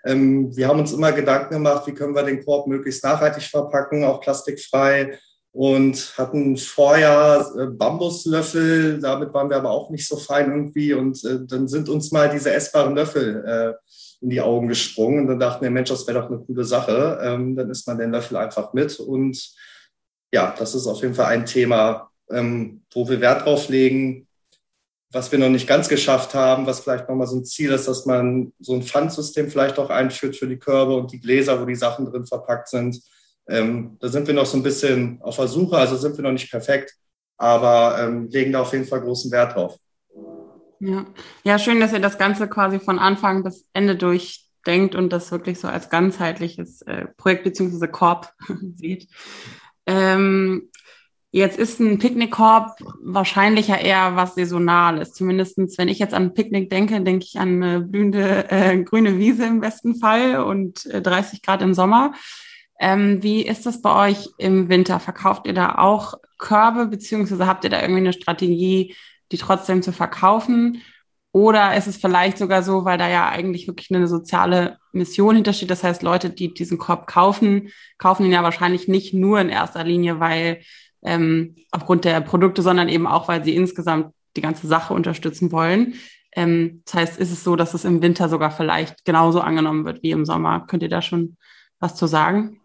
ähm, 0.04 0.50
wir 0.56 0.66
haben 0.66 0.80
uns 0.80 0.92
immer 0.92 1.12
Gedanken 1.12 1.54
gemacht, 1.54 1.86
wie 1.86 1.92
können 1.92 2.16
wir 2.16 2.24
den 2.24 2.44
Korb 2.44 2.66
möglichst 2.66 3.04
nachhaltig 3.04 3.44
verpacken, 3.44 4.02
auch 4.02 4.20
plastikfrei 4.20 5.16
und 5.52 6.14
hatten 6.18 6.56
vorher 6.56 7.46
äh, 7.56 7.66
Bambuslöffel, 7.66 8.98
damit 8.98 9.32
waren 9.32 9.50
wir 9.50 9.58
aber 9.58 9.70
auch 9.70 9.90
nicht 9.90 10.08
so 10.08 10.16
fein 10.16 10.50
irgendwie 10.50 10.94
und 10.94 11.22
dann 11.46 11.68
sind 11.68 11.88
uns 11.88 12.10
mal 12.10 12.28
diese 12.28 12.52
essbaren 12.52 12.96
Löffel 12.96 13.76
in 14.22 14.30
die 14.30 14.40
Augen 14.40 14.68
gesprungen 14.68 15.20
und 15.20 15.26
dann 15.26 15.40
dachten 15.40 15.62
wir, 15.62 15.70
Mensch, 15.70 15.90
das 15.90 16.06
wäre 16.06 16.20
doch 16.20 16.30
eine 16.30 16.38
coole 16.38 16.64
Sache. 16.64 17.20
Ähm, 17.22 17.56
dann 17.56 17.70
isst 17.70 17.86
man 17.86 17.98
den 17.98 18.12
Löffel 18.12 18.36
einfach 18.36 18.72
mit 18.72 18.98
und 19.00 19.54
ja, 20.32 20.54
das 20.58 20.74
ist 20.74 20.86
auf 20.86 21.02
jeden 21.02 21.14
Fall 21.14 21.26
ein 21.26 21.44
Thema, 21.44 22.10
ähm, 22.30 22.82
wo 22.92 23.08
wir 23.08 23.20
Wert 23.20 23.44
drauf 23.44 23.68
legen, 23.68 24.26
was 25.10 25.30
wir 25.30 25.38
noch 25.38 25.50
nicht 25.50 25.66
ganz 25.66 25.88
geschafft 25.88 26.34
haben, 26.34 26.66
was 26.66 26.80
vielleicht 26.80 27.08
nochmal 27.08 27.26
so 27.26 27.36
ein 27.36 27.44
Ziel 27.44 27.70
ist, 27.72 27.86
dass 27.86 28.06
man 28.06 28.52
so 28.58 28.72
ein 28.72 28.82
Pfandsystem 28.82 29.50
vielleicht 29.50 29.78
auch 29.78 29.90
einführt 29.90 30.36
für 30.36 30.48
die 30.48 30.58
Körbe 30.58 30.96
und 30.96 31.12
die 31.12 31.20
Gläser, 31.20 31.60
wo 31.60 31.66
die 31.66 31.74
Sachen 31.74 32.06
drin 32.06 32.26
verpackt 32.26 32.68
sind. 32.68 32.98
Ähm, 33.48 33.98
da 34.00 34.08
sind 34.08 34.26
wir 34.26 34.34
noch 34.34 34.46
so 34.46 34.56
ein 34.56 34.62
bisschen 34.62 35.20
auf 35.20 35.36
der 35.36 35.48
Suche, 35.48 35.76
also 35.76 35.96
sind 35.96 36.16
wir 36.16 36.24
noch 36.24 36.32
nicht 36.32 36.50
perfekt, 36.50 36.94
aber 37.36 37.98
ähm, 38.00 38.28
legen 38.28 38.52
da 38.52 38.62
auf 38.62 38.72
jeden 38.72 38.86
Fall 38.86 39.02
großen 39.02 39.30
Wert 39.30 39.54
drauf. 39.54 39.76
Ja. 40.84 41.06
ja, 41.44 41.60
schön, 41.60 41.78
dass 41.78 41.92
ihr 41.92 42.00
das 42.00 42.18
Ganze 42.18 42.48
quasi 42.48 42.80
von 42.80 42.98
Anfang 42.98 43.44
bis 43.44 43.68
Ende 43.72 43.94
durchdenkt 43.94 44.96
und 44.96 45.12
das 45.12 45.30
wirklich 45.30 45.60
so 45.60 45.68
als 45.68 45.90
ganzheitliches 45.90 46.82
äh, 46.82 47.06
Projekt 47.16 47.44
bzw. 47.44 47.86
Korb 47.86 48.32
sieht. 48.74 49.06
Ähm, 49.86 50.68
Jetzt 51.34 51.58
ist 51.58 51.80
ein 51.80 51.98
Picknickkorb 51.98 52.76
wahrscheinlich 53.00 53.68
ja 53.68 53.76
eher 53.76 54.16
was 54.16 54.34
Saisonales. 54.34 55.14
Zumindestens, 55.14 55.78
wenn 55.78 55.88
ich 55.88 55.98
jetzt 55.98 56.12
an 56.12 56.34
Picknick 56.34 56.68
denke, 56.68 57.00
denke 57.00 57.24
ich 57.24 57.38
an 57.38 57.62
eine 57.62 57.80
blühende 57.80 58.50
äh, 58.50 58.76
grüne 58.82 59.18
Wiese 59.18 59.46
im 59.46 59.60
besten 59.60 59.94
Fall 59.94 60.44
und 60.44 60.84
äh, 60.86 61.00
30 61.00 61.40
Grad 61.40 61.62
im 61.62 61.72
Sommer. 61.72 62.12
Ähm, 62.78 63.22
wie 63.22 63.46
ist 63.46 63.64
das 63.64 63.80
bei 63.80 64.10
euch 64.10 64.28
im 64.36 64.68
Winter? 64.68 65.00
Verkauft 65.00 65.46
ihr 65.46 65.54
da 65.54 65.76
auch 65.76 66.18
Körbe, 66.36 66.84
beziehungsweise 66.84 67.46
habt 67.46 67.64
ihr 67.64 67.70
da 67.70 67.80
irgendwie 67.80 68.00
eine 68.00 68.12
Strategie, 68.12 68.94
die 69.32 69.38
trotzdem 69.38 69.82
zu 69.82 69.92
verkaufen? 69.92 70.82
Oder 71.32 71.76
ist 71.76 71.86
es 71.86 71.96
vielleicht 71.96 72.36
sogar 72.36 72.62
so, 72.62 72.84
weil 72.84 72.98
da 72.98 73.08
ja 73.08 73.28
eigentlich 73.28 73.66
wirklich 73.66 73.90
eine 73.90 74.06
soziale 74.06 74.78
Mission 74.92 75.34
hintersteht? 75.34 75.70
Das 75.70 75.82
heißt, 75.82 76.02
Leute, 76.02 76.28
die 76.28 76.52
diesen 76.52 76.76
Korb 76.76 77.06
kaufen, 77.06 77.70
kaufen 77.96 78.26
ihn 78.26 78.32
ja 78.32 78.42
wahrscheinlich 78.42 78.86
nicht 78.86 79.14
nur 79.14 79.40
in 79.40 79.48
erster 79.48 79.82
Linie, 79.82 80.20
weil 80.20 80.60
ähm, 81.02 81.56
aufgrund 81.70 82.04
der 82.04 82.20
Produkte, 82.20 82.60
sondern 82.62 82.88
eben 82.88 83.06
auch, 83.06 83.28
weil 83.28 83.42
sie 83.44 83.56
insgesamt 83.56 84.12
die 84.36 84.42
ganze 84.42 84.66
Sache 84.66 84.92
unterstützen 84.94 85.52
wollen. 85.52 85.94
Ähm, 86.34 86.82
das 86.84 86.94
heißt, 86.94 87.18
ist 87.18 87.32
es 87.32 87.44
so, 87.44 87.56
dass 87.56 87.74
es 87.74 87.84
im 87.84 88.02
Winter 88.02 88.28
sogar 88.28 88.50
vielleicht 88.50 89.04
genauso 89.04 89.40
angenommen 89.40 89.84
wird 89.84 90.02
wie 90.02 90.10
im 90.10 90.26
Sommer? 90.26 90.66
Könnt 90.66 90.82
ihr 90.82 90.88
da 90.88 91.02
schon 91.02 91.36
was 91.78 91.96
zu 91.96 92.06
sagen? 92.06 92.60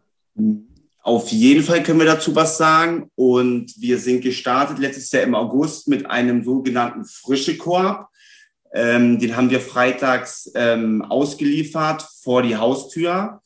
Auf 1.07 1.29
jeden 1.29 1.63
Fall 1.63 1.83
können 1.83 1.99
wir 1.99 2.05
dazu 2.05 2.35
was 2.35 2.57
sagen. 2.57 3.09
Und 3.15 3.73
wir 3.79 3.97
sind 3.97 4.19
gestartet 4.19 4.77
letztes 4.77 5.09
Jahr 5.09 5.23
im 5.23 5.35
August 5.35 5.87
mit 5.87 6.05
einem 6.05 6.43
sogenannten 6.43 7.05
frische 7.05 7.57
Korb. 7.57 8.09
Ähm, 8.73 9.17
den 9.17 9.37
haben 9.37 9.49
wir 9.49 9.61
freitags 9.61 10.51
ähm, 10.53 11.01
ausgeliefert 11.01 12.05
vor 12.21 12.41
die 12.41 12.57
Haustür. 12.57 13.41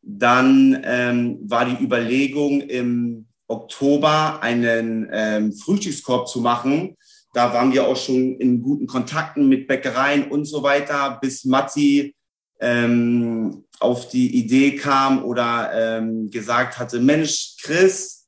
Dann 0.00 0.80
ähm, 0.82 1.40
war 1.42 1.66
die 1.66 1.84
Überlegung 1.84 2.62
im 2.62 3.26
Oktober 3.48 4.42
einen 4.42 5.06
ähm, 5.12 5.52
Frühstückskorb 5.52 6.26
zu 6.26 6.40
machen. 6.40 6.96
Da 7.34 7.52
waren 7.52 7.74
wir 7.74 7.86
auch 7.86 7.98
schon 7.98 8.38
in 8.38 8.62
guten 8.62 8.86
Kontakten 8.86 9.46
mit 9.46 9.68
Bäckereien 9.68 10.30
und 10.30 10.46
so 10.46 10.62
weiter, 10.62 11.18
bis 11.20 11.44
Matti 11.44 12.16
ähm, 12.60 13.63
auf 13.80 14.08
die 14.08 14.36
Idee 14.36 14.76
kam 14.76 15.24
oder 15.24 15.70
ähm, 15.74 16.30
gesagt 16.30 16.78
hatte, 16.78 17.00
Mensch, 17.00 17.56
Chris, 17.62 18.26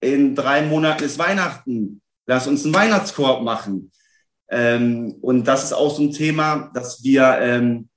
in 0.00 0.34
drei 0.34 0.62
Monaten 0.62 1.04
ist 1.04 1.18
Weihnachten, 1.18 2.00
lass 2.26 2.46
uns 2.46 2.64
einen 2.64 2.74
Weihnachtskorb 2.74 3.42
machen. 3.42 3.90
Ähm, 4.48 5.16
und 5.20 5.44
das 5.44 5.64
ist 5.64 5.72
auch 5.72 5.94
so 5.94 6.02
ein 6.02 6.12
Thema, 6.12 6.70
dass 6.74 7.02
wir, 7.02 7.38
ähm, 7.40 7.88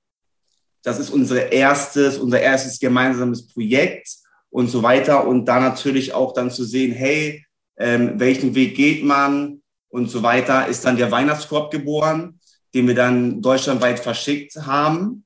das 0.82 0.98
ist 0.98 1.10
unser 1.10 1.52
erstes, 1.52 2.18
unser 2.18 2.40
erstes 2.40 2.80
gemeinsames 2.80 3.46
Projekt 3.46 4.08
und 4.50 4.68
so 4.68 4.82
weiter. 4.82 5.26
Und 5.26 5.46
da 5.46 5.60
natürlich 5.60 6.12
auch 6.12 6.32
dann 6.32 6.50
zu 6.50 6.64
sehen, 6.64 6.92
hey, 6.92 7.44
ähm, 7.78 8.18
welchen 8.18 8.54
Weg 8.54 8.76
geht 8.76 9.04
man 9.04 9.62
und 9.88 10.10
so 10.10 10.22
weiter, 10.22 10.66
ist 10.66 10.84
dann 10.84 10.96
der 10.96 11.10
Weihnachtskorb 11.10 11.70
geboren, 11.70 12.40
den 12.74 12.86
wir 12.86 12.94
dann 12.94 13.40
deutschlandweit 13.40 14.00
verschickt 14.00 14.56
haben. 14.56 15.24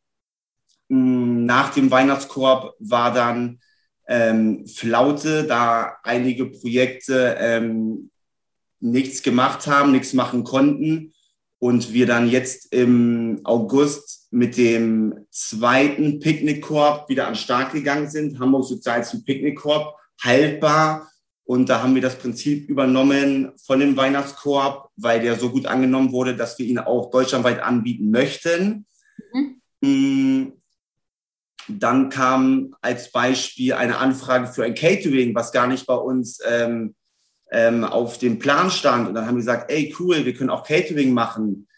Mm, 0.94 1.44
nach 1.44 1.70
dem 1.74 1.90
Weihnachtskorb 1.90 2.74
war 2.78 3.12
dann 3.12 3.58
ähm, 4.06 4.66
Flaute, 4.68 5.44
da 5.44 5.96
einige 6.04 6.46
Projekte 6.46 7.36
ähm, 7.40 8.10
nichts 8.78 9.22
gemacht 9.22 9.66
haben, 9.66 9.90
nichts 9.90 10.12
machen 10.12 10.44
konnten 10.44 11.12
und 11.58 11.92
wir 11.92 12.06
dann 12.06 12.28
jetzt 12.28 12.72
im 12.72 13.40
August 13.42 14.28
mit 14.30 14.56
dem 14.56 15.26
zweiten 15.30 16.20
Picknickkorb 16.20 17.08
wieder 17.08 17.26
an 17.26 17.32
den 17.32 17.38
Start 17.38 17.72
gegangen 17.72 18.08
sind. 18.08 18.38
Hamburg 18.38 18.64
Sozialsten 18.64 19.24
Picknickkorb, 19.24 19.96
haltbar. 20.22 21.10
Und 21.44 21.68
da 21.68 21.82
haben 21.82 21.94
wir 21.94 22.02
das 22.02 22.18
Prinzip 22.18 22.68
übernommen 22.68 23.52
von 23.66 23.80
dem 23.80 23.96
Weihnachtskorb, 23.96 24.90
weil 24.96 25.20
der 25.20 25.36
so 25.38 25.50
gut 25.50 25.66
angenommen 25.66 26.12
wurde, 26.12 26.36
dass 26.36 26.58
wir 26.58 26.66
ihn 26.66 26.78
auch 26.78 27.10
deutschlandweit 27.10 27.62
anbieten 27.62 28.10
möchten. 28.10 28.86
Mhm. 29.80 30.52
Dann 31.68 32.08
kam 32.10 32.74
als 32.80 33.10
Beispiel 33.10 33.72
eine 33.72 33.98
Anfrage 33.98 34.48
für 34.48 34.64
ein 34.64 34.74
Catering, 34.74 35.34
was 35.34 35.52
gar 35.52 35.66
nicht 35.66 35.86
bei 35.86 35.94
uns 35.94 36.40
ähm, 36.46 36.94
ähm, 37.50 37.84
auf 37.84 38.18
dem 38.18 38.38
Plan 38.38 38.70
stand. 38.70 39.08
Und 39.08 39.14
dann 39.14 39.26
haben 39.26 39.36
wir 39.36 39.40
gesagt, 39.40 39.70
ey, 39.70 39.94
cool, 39.98 40.24
wir 40.24 40.34
können 40.34 40.50
auch 40.50 40.66
Catering 40.66 41.12
machen. 41.12 41.68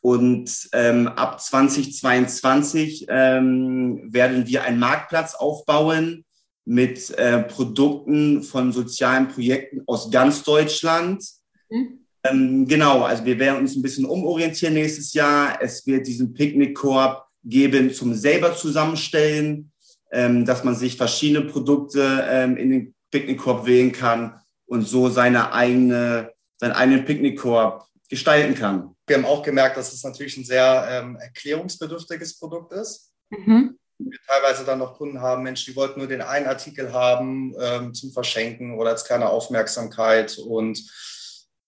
Und 0.00 0.68
ähm, 0.72 1.08
ab 1.08 1.40
2022 1.40 3.06
ähm, 3.08 4.12
werden 4.12 4.46
wir 4.46 4.62
einen 4.62 4.78
Marktplatz 4.78 5.34
aufbauen 5.34 6.24
mit 6.66 7.10
äh, 7.18 7.42
Produkten 7.42 8.42
von 8.42 8.72
sozialen 8.72 9.28
Projekten 9.28 9.82
aus 9.86 10.10
ganz 10.10 10.42
Deutschland. 10.42 11.24
Mhm. 11.70 12.00
Ähm, 12.22 12.66
genau, 12.66 13.02
also 13.02 13.24
wir 13.24 13.38
werden 13.38 13.60
uns 13.60 13.76
ein 13.76 13.82
bisschen 13.82 14.06
umorientieren 14.06 14.74
nächstes 14.74 15.12
Jahr. 15.12 15.58
Es 15.60 15.86
wird 15.86 16.06
diesen 16.06 16.32
Picknickkorb 16.32 17.23
geben 17.44 17.92
zum 17.92 18.14
selber 18.14 18.56
zusammenstellen, 18.56 19.72
ähm, 20.10 20.44
dass 20.44 20.64
man 20.64 20.74
sich 20.74 20.96
verschiedene 20.96 21.42
Produkte 21.46 22.26
ähm, 22.28 22.56
in 22.56 22.70
den 22.70 22.94
Picknickkorb 23.10 23.66
wählen 23.66 23.92
kann 23.92 24.40
und 24.66 24.88
so 24.88 25.08
seine 25.08 25.52
eigene, 25.52 26.32
seinen 26.58 26.72
eigenen 26.72 27.04
Picknickkorb 27.04 27.86
gestalten 28.08 28.54
kann. 28.54 28.94
Wir 29.06 29.16
haben 29.16 29.24
auch 29.24 29.42
gemerkt, 29.42 29.76
dass 29.76 29.92
es 29.92 30.02
natürlich 30.02 30.36
ein 30.36 30.44
sehr 30.44 30.86
ähm, 30.90 31.16
erklärungsbedürftiges 31.16 32.38
Produkt 32.38 32.72
ist. 32.72 33.12
Mhm. 33.30 33.78
Wir 33.98 34.18
teilweise 34.26 34.64
dann 34.64 34.80
noch 34.80 34.96
Kunden 34.96 35.20
haben, 35.20 35.44
Mensch, 35.44 35.64
die 35.64 35.76
wollten 35.76 36.00
nur 36.00 36.08
den 36.08 36.20
einen 36.20 36.46
Artikel 36.46 36.92
haben 36.92 37.54
ähm, 37.60 37.94
zum 37.94 38.12
Verschenken 38.12 38.76
oder 38.78 38.90
als 38.90 39.04
keine 39.04 39.28
Aufmerksamkeit. 39.28 40.38
Und 40.38 40.82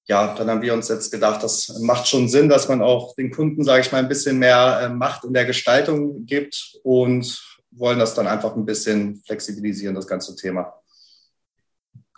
ja, 0.07 0.35
dann 0.35 0.49
haben 0.49 0.63
wir 0.63 0.73
uns 0.73 0.89
jetzt 0.89 1.11
gedacht, 1.11 1.43
das 1.43 1.81
macht 1.81 2.07
schon 2.07 2.29
Sinn, 2.29 2.49
dass 2.49 2.69
man 2.69 2.81
auch 2.81 3.15
den 3.17 3.31
Kunden, 3.31 3.65
sage 3.65 3.83
ich 3.83 3.93
mal, 3.93 3.99
ein 3.99 4.09
bisschen 4.09 4.39
mehr 4.39 4.81
äh, 4.83 4.89
Macht 4.89 5.25
in 5.25 5.35
der 5.35 5.45
Gestaltung 5.45 6.25
gibt 6.27 6.79
und 6.85 7.43
wollen 7.73 7.99
das 7.99 8.15
dann 8.15 8.29
einfach 8.29 8.55
ein 8.55 8.65
bisschen 8.65 9.23
flexibilisieren, 9.27 9.95
das 9.95 10.07
ganze 10.07 10.37
Thema. 10.37 10.73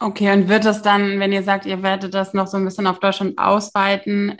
Okay, 0.00 0.32
und 0.32 0.48
wird 0.48 0.64
das 0.64 0.82
dann, 0.82 1.18
wenn 1.18 1.32
ihr 1.32 1.42
sagt, 1.42 1.66
ihr 1.66 1.82
werdet 1.82 2.14
das 2.14 2.34
noch 2.34 2.46
so 2.46 2.56
ein 2.56 2.64
bisschen 2.64 2.86
auf 2.86 3.00
Deutschland 3.00 3.38
ausweiten, 3.38 4.36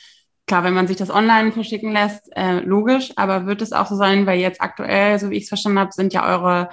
klar, 0.47 0.62
wenn 0.62 0.75
man 0.75 0.87
sich 0.87 0.97
das 0.97 1.11
online 1.11 1.50
verschicken 1.50 1.93
lässt, 1.93 2.31
äh, 2.37 2.61
logisch, 2.61 3.12
aber 3.17 3.47
wird 3.47 3.62
es 3.62 3.73
auch 3.73 3.87
so 3.87 3.97
sein, 3.97 4.26
weil 4.26 4.38
jetzt 4.38 4.61
aktuell, 4.61 5.19
so 5.19 5.31
wie 5.31 5.37
ich 5.37 5.45
es 5.45 5.49
verstanden 5.49 5.78
habe, 5.78 5.93
sind 5.93 6.12
ja 6.12 6.26
eure 6.26 6.69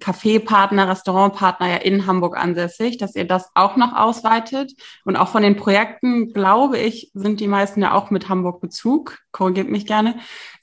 Kaffeepartner, 0.00 0.88
Restaurantpartner 0.88 1.68
ja 1.68 1.76
in 1.76 2.06
Hamburg 2.06 2.36
ansässig, 2.36 2.98
dass 2.98 3.14
ihr 3.14 3.26
das 3.26 3.50
auch 3.54 3.76
noch 3.76 3.94
ausweitet. 3.94 4.72
Und 5.04 5.16
auch 5.16 5.28
von 5.28 5.42
den 5.42 5.56
Projekten, 5.56 6.32
glaube 6.32 6.78
ich, 6.78 7.10
sind 7.14 7.40
die 7.40 7.48
meisten 7.48 7.82
ja 7.82 7.94
auch 7.94 8.10
mit 8.10 8.28
Hamburg 8.28 8.60
Bezug. 8.60 9.18
Korrigiert 9.32 9.68
mich 9.68 9.86
gerne. 9.86 10.16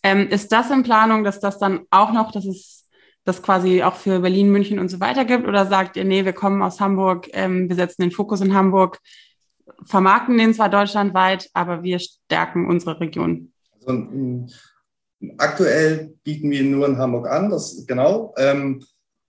Ähm, 0.03 0.27
ist 0.29 0.51
das 0.51 0.71
in 0.71 0.83
Planung, 0.83 1.23
dass 1.23 1.39
das 1.39 1.59
dann 1.59 1.81
auch 1.89 2.11
noch, 2.11 2.31
dass 2.31 2.45
es 2.45 2.87
das 3.23 3.41
quasi 3.41 3.83
auch 3.83 3.95
für 3.95 4.19
Berlin, 4.19 4.51
München 4.51 4.79
und 4.79 4.89
so 4.89 4.99
weiter 4.99 5.25
gibt? 5.25 5.47
Oder 5.47 5.65
sagt 5.65 5.97
ihr, 5.97 6.05
nee, 6.05 6.25
wir 6.25 6.33
kommen 6.33 6.61
aus 6.61 6.79
Hamburg, 6.79 7.29
ähm, 7.33 7.69
wir 7.69 7.75
setzen 7.75 8.01
den 8.01 8.11
Fokus 8.11 8.41
in 8.41 8.53
Hamburg, 8.53 8.99
vermarkten 9.85 10.37
den 10.37 10.53
zwar 10.53 10.69
deutschlandweit, 10.69 11.49
aber 11.53 11.83
wir 11.83 11.99
stärken 11.99 12.67
unsere 12.67 12.99
Region? 12.99 13.51
Also, 13.85 14.47
aktuell 15.37 16.13
bieten 16.23 16.51
wir 16.51 16.63
nur 16.63 16.87
in 16.87 16.97
Hamburg 16.97 17.27
an, 17.27 17.49
das 17.49 17.85
genau. 17.85 18.33
Ähm, 18.37 18.83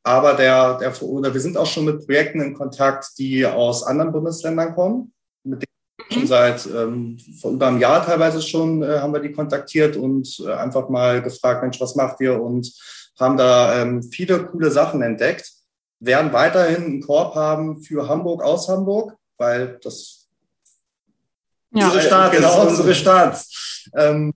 aber 0.09 0.33
der, 0.33 0.79
der, 0.79 1.03
oder 1.03 1.35
wir 1.35 1.41
sind 1.41 1.59
auch 1.59 1.67
schon 1.67 1.85
mit 1.85 2.07
Projekten 2.07 2.41
in 2.41 2.55
Kontakt, 2.55 3.19
die 3.19 3.45
aus 3.45 3.83
anderen 3.83 4.11
Bundesländern 4.11 4.75
kommen, 4.75 5.12
mit 5.45 5.62
denen 5.62 6.11
schon 6.11 6.27
seit 6.27 6.67
ähm, 6.67 7.19
vor 7.38 7.50
über 7.53 7.67
einem 7.67 7.79
Jahr 7.79 8.07
teilweise 8.07 8.41
schon 8.41 8.83
äh, 8.83 9.00
haben 9.00 9.12
wir 9.12 9.21
die 9.21 9.33
kontaktiert 9.33 9.97
und 9.97 10.43
äh, 10.47 10.53
einfach 10.53 10.88
mal 10.88 11.21
gefragt, 11.21 11.62
Mensch, 11.62 11.79
was 11.79 11.95
macht 11.95 12.23
ihr? 12.23 12.41
Und 12.41 12.73
haben 13.21 13.37
da 13.37 13.83
ähm, 13.83 14.03
viele 14.03 14.47
coole 14.47 14.71
Sachen 14.71 15.03
entdeckt. 15.03 15.53
Werden 16.00 16.33
weiterhin 16.33 16.85
einen 16.85 17.00
Korb 17.03 17.35
haben 17.35 17.83
für 17.83 18.09
Hamburg 18.09 18.43
aus 18.43 18.67
Hamburg, 18.69 19.15
weil 19.37 19.79
das 19.83 20.27
ja. 21.73 21.85
unsere 21.85 22.03
Stadt 22.03 22.33
genau, 22.33 22.62
ist 22.62 22.71
unsere 22.71 22.95
Stadt. 22.95 23.45
Ähm, 23.95 24.33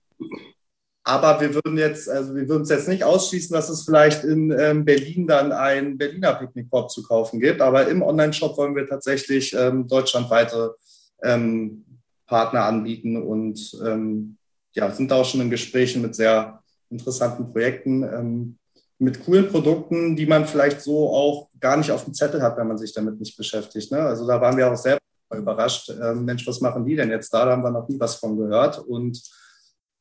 aber 1.03 1.41
wir 1.41 1.53
würden 1.53 1.77
jetzt, 1.77 2.09
also 2.09 2.33
wir 2.33 2.47
würden 2.47 2.63
es 2.63 2.69
jetzt 2.69 2.87
nicht 2.87 3.03
ausschließen, 3.03 3.53
dass 3.53 3.69
es 3.69 3.83
vielleicht 3.83 4.23
in 4.23 4.51
ähm, 4.57 4.85
Berlin 4.85 5.27
dann 5.27 5.51
ein 5.51 5.97
Berliner 5.97 6.35
Picknickkorb 6.35 6.89
zu 6.91 7.03
kaufen 7.03 7.41
gibt. 7.41 7.61
Aber 7.61 7.87
im 7.89 8.01
Online-Shop 8.01 8.57
wollen 8.57 8.75
wir 8.75 8.87
tatsächlich 8.87 9.53
ähm, 9.53 9.87
deutschlandweite 9.87 10.75
ähm, 11.21 11.83
Partner 12.25 12.65
anbieten 12.65 13.21
und 13.21 13.77
ähm, 13.85 14.37
ja, 14.73 14.89
sind 14.91 15.11
da 15.11 15.15
auch 15.15 15.25
schon 15.25 15.41
in 15.41 15.49
Gesprächen 15.49 16.01
mit 16.01 16.15
sehr 16.15 16.61
interessanten 16.89 17.51
Projekten, 17.51 18.03
ähm, 18.03 18.57
mit 18.97 19.25
coolen 19.25 19.49
Produkten, 19.49 20.15
die 20.15 20.25
man 20.25 20.47
vielleicht 20.47 20.81
so 20.81 21.09
auch 21.09 21.49
gar 21.59 21.75
nicht 21.75 21.91
auf 21.91 22.05
dem 22.05 22.13
Zettel 22.13 22.41
hat, 22.41 22.57
wenn 22.57 22.67
man 22.67 22.77
sich 22.77 22.93
damit 22.93 23.19
nicht 23.19 23.35
beschäftigt. 23.35 23.91
Ne? 23.91 23.99
Also 23.99 24.25
da 24.25 24.39
waren 24.39 24.55
wir 24.55 24.71
auch 24.71 24.77
selber 24.77 24.99
überrascht. 25.35 25.89
Ähm, 25.89 26.23
Mensch, 26.23 26.47
was 26.47 26.61
machen 26.61 26.85
die 26.85 26.95
denn 26.95 27.09
jetzt 27.09 27.33
da? 27.33 27.45
Da 27.45 27.51
haben 27.51 27.63
wir 27.63 27.71
noch 27.71 27.89
nie 27.89 27.99
was 27.99 28.15
von 28.15 28.37
gehört. 28.37 28.79
Und 28.79 29.21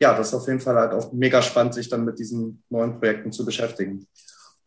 ja, 0.02 0.16
das 0.16 0.28
ist 0.28 0.35
auf 0.35 0.49
jeden 0.49 0.59
Fall 0.59 0.75
halt 0.75 0.92
auch 0.92 1.12
mega 1.12 1.40
spannend, 1.40 1.75
sich 1.75 1.88
dann 1.88 2.04
mit 2.04 2.18
diesen 2.18 2.64
neuen 2.68 2.99
Projekten 2.99 3.30
zu 3.30 3.44
beschäftigen. 3.44 4.09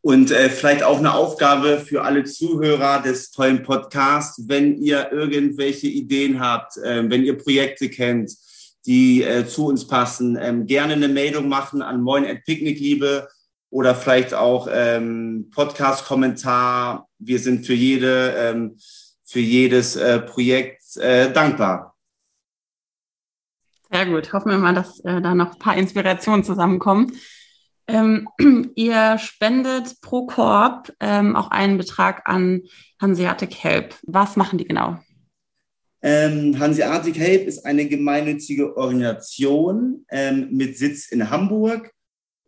Und 0.02 0.32
äh, 0.32 0.50
vielleicht 0.50 0.84
auch 0.84 1.00
eine 1.00 1.14
Aufgabe 1.14 1.80
für 1.80 2.04
alle 2.04 2.24
Zuhörer 2.24 3.02
des 3.02 3.32
tollen 3.32 3.64
Podcasts, 3.64 4.48
wenn 4.48 4.78
ihr 4.78 5.12
irgendwelche 5.12 5.88
Ideen 5.88 6.40
habt, 6.40 6.78
äh, 6.78 7.04
wenn 7.10 7.24
ihr 7.24 7.38
Projekte 7.38 7.90
kennt, 7.90 8.32
die 8.86 9.24
äh, 9.24 9.46
zu 9.46 9.68
uns 9.68 9.88
passen, 9.88 10.38
ähm, 10.40 10.68
gerne 10.68 10.94
eine 10.94 11.10
Meldung 11.10 11.50
machen 11.50 11.82
an 11.82 12.02
moin 12.02 12.26
at 12.26 12.46
Picknickliebe 12.46 13.28
oder 13.72 13.94
vielleicht 13.94 14.34
auch 14.34 14.70
ähm, 14.72 15.50
Podcast-Kommentar. 15.54 17.10
Wir 17.20 17.40
sind 17.40 17.66
für 17.66 17.74
jede, 17.74 18.36
ähm, 18.38 18.78
für 19.26 19.42
jedes 19.42 19.98
äh, 19.98 20.20
Projekt 20.20 20.96
äh, 20.96 21.34
dankbar. 21.34 21.95
Sehr 23.92 24.06
gut. 24.06 24.34
Hoffen 24.34 24.52
wir 24.52 24.58
mal, 24.58 24.74
dass 24.74 25.00
äh, 25.02 25.22
da 25.22 25.36
noch 25.36 25.54
ein 25.54 25.60
paar 25.60 25.78
Inspirationen 25.78 26.44
zusammenkommen. 26.44 27.14
Ähm, 27.88 28.28
ihr 28.76 29.18
spendet 29.18 30.02
pro 30.02 30.26
Korb 30.26 30.92
ähm, 31.00 31.36
auch 31.36 31.52
einen 31.52 31.78
Betrag 31.78 32.24
an 32.26 32.64
Hanseatic 33.00 33.56
Help. 33.56 33.96
Was 34.04 34.36
machen 34.36 34.58
die 34.58 34.66
genau? 34.66 34.98
Ähm, 36.02 36.58
Hanseatic 36.60 37.18
Help 37.18 37.48
ist 37.48 37.66
eine 37.66 37.88
gemeinnützige 37.88 38.78
Organisation 38.78 40.06
ähm, 40.10 40.50
mit 40.52 40.78
Sitz 40.78 41.12
in 41.12 41.30
Hamburg. 41.30 41.92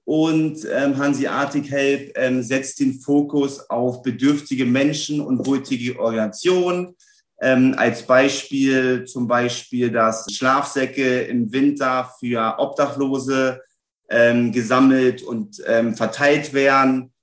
Und 0.06 0.66
ähm, 0.72 0.96
Hanseatic 0.96 1.70
Help 1.70 2.12
ähm, 2.16 2.42
setzt 2.42 2.80
den 2.80 3.00
Fokus 3.00 3.70
auf 3.70 4.04
bedürftige 4.04 4.66
Menschen 4.66 5.20
und 5.20 5.46
wohltätige 5.46 6.00
Organisationen. 6.00 6.96
Ähm, 7.40 7.76
als 7.78 8.04
Beispiel 8.04 9.06
zum 9.06 9.28
Beispiel, 9.28 9.92
dass 9.92 10.26
Schlafsäcke 10.32 11.22
im 11.22 11.52
Winter 11.52 12.12
für 12.20 12.56
Obdachlose 12.58 13.62
ähm, 14.10 14.52
gesammelt 14.52 15.22
und 15.22 15.62
ähm, 15.68 15.96
verteilt 15.96 16.54
werden, 16.54 17.14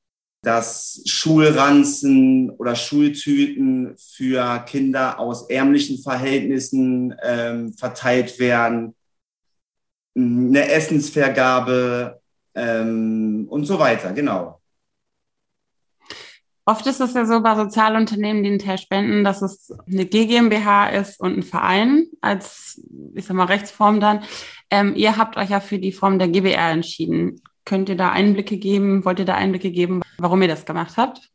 dass 0.42 1.02
Schulranzen 1.06 2.50
oder 2.50 2.76
Schultüten 2.76 3.96
für 3.96 4.60
Kinder 4.66 5.18
aus 5.18 5.48
ärmlichen 5.48 6.02
Verhältnissen 6.02 7.14
ähm, 7.22 7.72
verteilt 7.72 8.38
werden, 8.38 8.94
eine 10.16 10.68
Essensvergabe 10.70 12.20
ähm, 12.54 13.46
und 13.48 13.64
so 13.64 13.78
weiter, 13.78 14.12
genau. 14.12 14.60
Oft 16.66 16.86
ist 16.86 17.00
es 17.00 17.12
ja 17.12 17.26
so 17.26 17.42
bei 17.42 17.56
Sozialunternehmen, 17.56 18.42
die 18.42 18.50
hinterher 18.50 18.78
spenden, 18.78 19.22
dass 19.22 19.42
es 19.42 19.70
eine 19.86 20.06
GmbH 20.06 20.88
ist 20.88 21.20
und 21.20 21.36
ein 21.36 21.42
Verein 21.42 22.06
als, 22.22 22.80
ich 23.14 23.26
sag 23.26 23.36
mal, 23.36 23.44
Rechtsform 23.44 24.00
dann. 24.00 24.22
Ähm, 24.70 24.94
ihr 24.96 25.18
habt 25.18 25.36
euch 25.36 25.50
ja 25.50 25.60
für 25.60 25.78
die 25.78 25.92
Form 25.92 26.18
der 26.18 26.28
GBR 26.28 26.70
entschieden. 26.70 27.42
Könnt 27.66 27.90
ihr 27.90 27.96
da 27.96 28.12
Einblicke 28.12 28.56
geben? 28.56 29.04
Wollt 29.04 29.18
ihr 29.18 29.24
da 29.26 29.34
Einblicke 29.34 29.70
geben, 29.70 30.00
warum 30.18 30.40
ihr 30.40 30.48
das 30.48 30.64
gemacht 30.64 30.96
habt? 30.96 31.30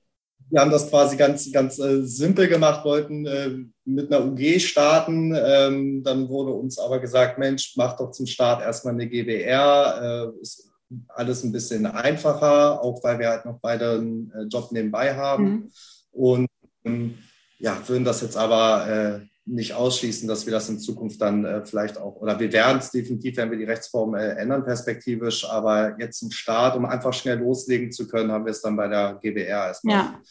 Wir 0.51 0.61
haben 0.61 0.71
das 0.71 0.89
quasi 0.89 1.15
ganz, 1.15 1.51
ganz 1.51 1.77
äh, 1.77 2.01
simpel 2.01 2.47
gemacht, 2.47 2.83
wollten 2.83 3.27
äh, 3.27 3.51
mit 3.85 4.11
einer 4.11 4.25
UG 4.25 4.59
starten. 4.59 5.35
Ähm, 5.35 6.03
dann 6.03 6.27
wurde 6.27 6.53
uns 6.53 6.79
aber 6.79 6.99
gesagt, 6.99 7.37
Mensch, 7.37 7.73
mach 7.77 7.95
doch 7.97 8.09
zum 8.09 8.25
Start 8.25 8.63
erstmal 8.63 8.95
eine 8.95 9.07
GBR. 9.07 10.33
Äh, 10.35 10.41
ist 10.41 10.68
alles 11.09 11.43
ein 11.43 11.51
bisschen 11.51 11.85
einfacher, 11.85 12.81
auch 12.81 13.03
weil 13.03 13.19
wir 13.19 13.29
halt 13.29 13.45
noch 13.45 13.59
beide 13.61 13.91
einen 13.93 14.31
äh, 14.31 14.43
Job 14.43 14.71
nebenbei 14.71 15.15
haben. 15.15 15.43
Mhm. 15.43 15.71
Und 16.11 16.47
ähm, 16.85 17.17
ja, 17.59 17.77
würden 17.87 18.05
das 18.05 18.21
jetzt 18.21 18.37
aber 18.37 18.87
äh, 18.87 19.19
nicht 19.45 19.73
ausschließen, 19.73 20.27
dass 20.27 20.45
wir 20.45 20.51
das 20.51 20.69
in 20.69 20.79
Zukunft 20.79 21.21
dann 21.21 21.43
äh, 21.43 21.65
vielleicht 21.65 21.97
auch, 21.97 22.15
oder 22.17 22.39
wir 22.39 22.51
werden 22.53 22.79
es 22.79 22.91
definitiv, 22.91 23.37
wenn 23.37 23.51
wir 23.51 23.57
die 23.57 23.65
Rechtsform 23.65 24.15
äh, 24.15 24.33
ändern, 24.33 24.63
perspektivisch, 24.63 25.45
aber 25.49 25.95
jetzt 25.99 26.19
zum 26.19 26.31
Start, 26.31 26.75
um 26.75 26.85
einfach 26.85 27.13
schnell 27.13 27.39
loslegen 27.39 27.91
zu 27.91 28.07
können, 28.07 28.31
haben 28.31 28.45
wir 28.45 28.51
es 28.51 28.61
dann 28.61 28.75
bei 28.75 28.87
der 28.87 29.19
GBR 29.21 29.67
erstmal 29.67 29.95
ja. 29.95 30.21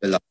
belassen. 0.00 0.26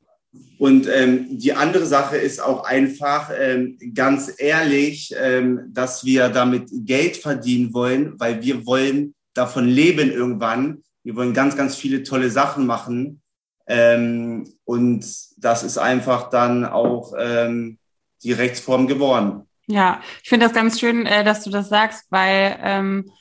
Und 0.57 0.87
ähm, 0.87 1.37
die 1.37 1.53
andere 1.53 1.85
Sache 1.85 2.17
ist 2.17 2.41
auch 2.41 2.63
einfach, 2.63 3.31
ähm, 3.37 3.77
ganz 3.93 4.33
ehrlich, 4.37 5.13
ähm, 5.17 5.69
dass 5.69 6.05
wir 6.05 6.29
damit 6.29 6.69
Geld 6.71 7.17
verdienen 7.17 7.73
wollen, 7.73 8.19
weil 8.19 8.41
wir 8.41 8.65
wollen 8.65 9.13
davon 9.33 9.67
leben 9.67 10.11
irgendwann. 10.11 10.83
Wir 11.03 11.15
wollen 11.15 11.33
ganz, 11.33 11.55
ganz 11.55 11.75
viele 11.75 12.03
tolle 12.03 12.29
Sachen 12.29 12.65
machen. 12.65 13.21
Ähm, 13.67 14.47
und 14.65 15.05
das 15.37 15.63
ist 15.63 15.77
einfach 15.77 16.29
dann 16.29 16.65
auch 16.65 17.13
ähm, 17.17 17.77
die 18.23 18.33
Rechtsform 18.33 18.87
geworden. 18.87 19.47
Ja, 19.67 20.01
ich 20.21 20.29
finde 20.29 20.45
das 20.45 20.53
ganz 20.53 20.79
schön, 20.79 21.05
äh, 21.05 21.23
dass 21.23 21.43
du 21.43 21.49
das 21.49 21.69
sagst, 21.69 22.05
weil 22.09 22.57
ähm, 22.61 23.11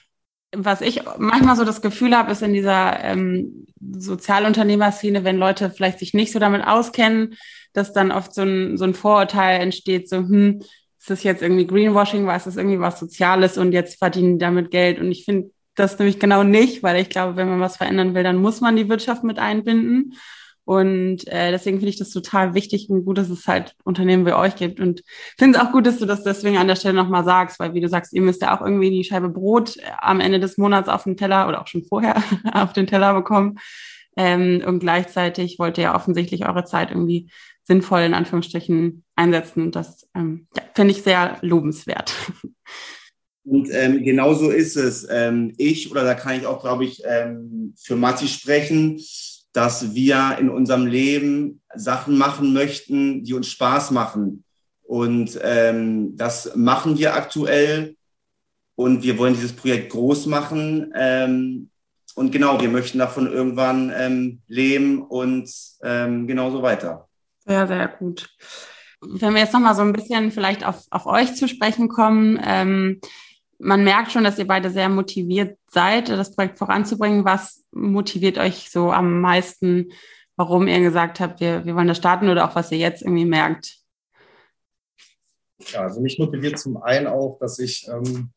was 0.53 0.81
ich 0.81 1.03
manchmal 1.19 1.57
so 1.57 1.65
das 1.65 1.81
Gefühl 1.81 2.17
habe, 2.17 2.33
ist 2.33 2.43
in 2.43 2.53
dieser 2.53 3.03
ähm, 3.05 3.67
Sozialunternehmerszene, 3.81 5.23
wenn 5.23 5.37
Leute 5.37 5.71
vielleicht 5.71 6.01
sich 6.01 6.13
nicht 6.13 6.33
so 6.33 6.39
damit 6.39 6.67
auskennen, 6.67 7.37
dass 7.73 7.93
dann 7.93 8.11
oft 8.11 8.35
so 8.35 8.43
ein, 8.43 8.77
so 8.77 8.85
ein 8.85 8.95
Vorurteil 8.95 9.61
entsteht, 9.61 10.09
so, 10.09 10.17
hm, 10.17 10.61
ist 10.99 11.09
das 11.09 11.23
jetzt 11.23 11.43
irgendwie 11.43 11.67
Greenwashing, 11.67 12.27
war 12.27 12.37
es 12.37 12.45
das 12.45 12.57
irgendwie 12.57 12.81
was 12.81 12.99
Soziales 12.99 13.57
und 13.57 13.73
jetzt 13.73 13.99
verdienen 13.99 14.35
die 14.35 14.45
damit 14.45 14.71
Geld. 14.71 14.99
Und 14.99 15.11
ich 15.11 15.25
finde 15.25 15.51
das 15.81 15.99
nämlich 15.99 16.19
genau 16.21 16.43
nicht, 16.43 16.83
weil 16.83 17.01
ich 17.01 17.09
glaube, 17.09 17.37
wenn 17.37 17.49
man 17.49 17.61
was 17.61 17.77
verändern 17.77 18.15
will, 18.15 18.23
dann 18.23 18.37
muss 18.37 18.61
man 18.61 18.77
die 18.77 18.89
Wirtschaft 18.89 19.25
mit 19.25 19.39
einbinden. 19.39 20.15
Und 20.65 21.27
äh, 21.27 21.51
deswegen 21.51 21.79
finde 21.79 21.91
ich 21.91 21.99
das 21.99 22.11
total 22.11 22.55
wichtig 22.55 22.89
und 22.91 23.05
gut, 23.05 23.19
dass 23.19 23.29
es 23.29 23.49
halt 23.49 23.75
Unternehmen 23.83 24.25
wie 24.25 24.33
euch 24.33 24.55
gibt. 24.55 24.79
Und 24.79 25.03
finde 25.37 25.59
es 25.59 25.65
auch 25.65 25.73
gut, 25.73 25.85
dass 25.85 25.99
du 25.99 26.07
das 26.07 26.23
deswegen 26.23 26.59
an 26.59 26.69
der 26.69 26.77
Stelle 26.77 26.95
nochmal 26.95 27.25
sagst, 27.25 27.59
weil 27.59 27.75
wie 27.75 27.81
du 27.81 27.89
sagst, 27.89 28.13
ihr 28.13 28.23
müsst 28.23 28.43
ja 28.43 28.57
auch 28.57 28.65
irgendwie 28.65 28.91
die 28.91 29.03
Scheibe 29.03 29.29
Brot 29.29 29.79
am 29.99 30.21
Ende 30.21 30.39
des 30.39 30.59
Monats 30.59 30.89
auf 30.89 31.05
den 31.05 31.17
Teller 31.17 31.49
oder 31.49 31.61
auch 31.61 31.67
schon 31.67 31.85
vorher 31.85 32.23
auf 32.53 32.73
den 32.73 32.87
Teller 32.87 33.15
bekommen. 33.15 33.59
Ähm, 34.17 34.63
und 34.65 34.79
gleichzeitig 34.79 35.59
wollt 35.59 35.79
ihr 35.79 35.85
ja 35.85 35.95
offensichtlich 35.97 36.47
eure 36.47 36.65
Zeit 36.65 36.91
irgendwie 36.91 37.31
sinnvoll 37.65 38.03
in 38.03 38.15
Anführungsstrichen 38.15 39.05
einsetzen. 39.17 39.65
Und 39.65 39.77
das 39.77 40.09
ähm, 40.15 40.47
ja, 40.57 40.63
finde 40.75 40.93
ich 40.93 41.03
sehr 41.03 41.39
lobenswert. 41.41 42.15
Und 43.45 43.69
ähm, 43.73 44.03
genau 44.05 44.35
so 44.35 44.51
ist 44.51 44.77
es. 44.77 45.07
Ähm, 45.11 45.55
ich, 45.57 45.91
oder 45.91 46.05
da 46.05 46.15
kann 46.15 46.37
ich 46.37 46.47
auch, 46.47 46.61
glaube 46.61 46.85
ich, 46.85 47.03
ähm, 47.05 47.75
für 47.79 47.97
Matti 47.97 48.29
sprechen, 48.29 49.01
dass 49.53 49.95
wir 49.95 50.37
in 50.39 50.49
unserem 50.49 50.87
Leben 50.87 51.61
Sachen 51.75 52.19
machen 52.19 52.53
möchten, 52.53 53.25
die 53.25 53.35
uns 53.35 53.49
Spaß 53.49 53.91
machen. 53.91 54.45
Und 54.83 55.39
ähm, 55.43 56.17
das 56.17 56.55
machen 56.55 56.99
wir 56.99 57.15
aktuell. 57.15 57.97
Und 58.75 59.03
wir 59.03 59.19
wollen 59.19 59.35
dieses 59.35 59.53
Projekt 59.53 59.93
groß 59.93 60.27
machen. 60.27 60.93
Ähm, 60.95 61.71
und 62.15 62.33
genau, 62.33 62.61
wir 62.61 62.69
möchten 62.69 62.99
davon 62.99 63.27
irgendwann 63.31 63.93
ähm, 63.97 64.43
leben 64.47 65.03
und 65.03 65.51
ähm, 65.83 66.27
genauso 66.27 66.63
weiter. 66.63 67.09
Sehr, 67.47 67.67
sehr 67.67 67.89
gut. 67.89 68.29
Wenn 69.01 69.35
wir 69.35 69.41
jetzt 69.41 69.55
nochmal 69.55 69.75
so 69.75 69.83
ein 69.83 69.93
bisschen 69.93 70.31
vielleicht 70.31 70.65
auf, 70.65 70.85
auf 70.91 71.07
euch 71.07 71.35
zu 71.35 71.49
sprechen 71.49 71.89
kommen, 71.89 72.39
ähm, 72.45 73.01
man 73.61 73.85
merkt 73.85 74.11
schon, 74.11 74.25
dass 74.25 74.39
ihr 74.39 74.47
beide 74.47 74.71
sehr 74.71 74.89
motiviert 74.89 75.59
seid, 75.71 76.09
das 76.09 76.35
Projekt 76.35 76.59
voranzubringen. 76.59 77.25
Was 77.25 77.63
motiviert 77.73 78.39
euch 78.39 78.71
so 78.71 78.91
am 78.91 79.21
meisten, 79.21 79.93
warum 80.37 80.67
ihr 80.67 80.81
gesagt 80.81 81.21
habt, 81.21 81.41
wir, 81.41 81.65
wir 81.65 81.77
wollen 81.77 81.89
das 81.89 81.99
starten 81.99 82.29
oder 82.29 82.49
auch 82.49 82.57
was 82.57 82.73
ihr 82.73 82.79
jetzt 82.79 83.03
irgendwie 83.03 83.27
merkt? 83.27 83.77
Ja, 85.73 85.83
also 85.83 86.01
mich 86.01 86.19
motiviert 86.19 86.59
zum 86.59 86.79
einen 86.79 87.07
auch, 87.07 87.39
dass 87.39 87.59
ich 87.59 87.87
ähm, 87.89 88.31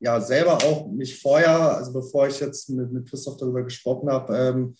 ja 0.00 0.18
selber 0.18 0.54
auch 0.64 0.90
mich 0.90 1.20
vorher, 1.20 1.76
also 1.76 1.92
bevor 1.92 2.26
ich 2.26 2.40
jetzt 2.40 2.70
mit, 2.70 2.90
mit 2.90 3.08
Christoph 3.08 3.36
darüber 3.36 3.62
gesprochen 3.62 4.10
habe, 4.10 4.34
ähm, 4.34 4.76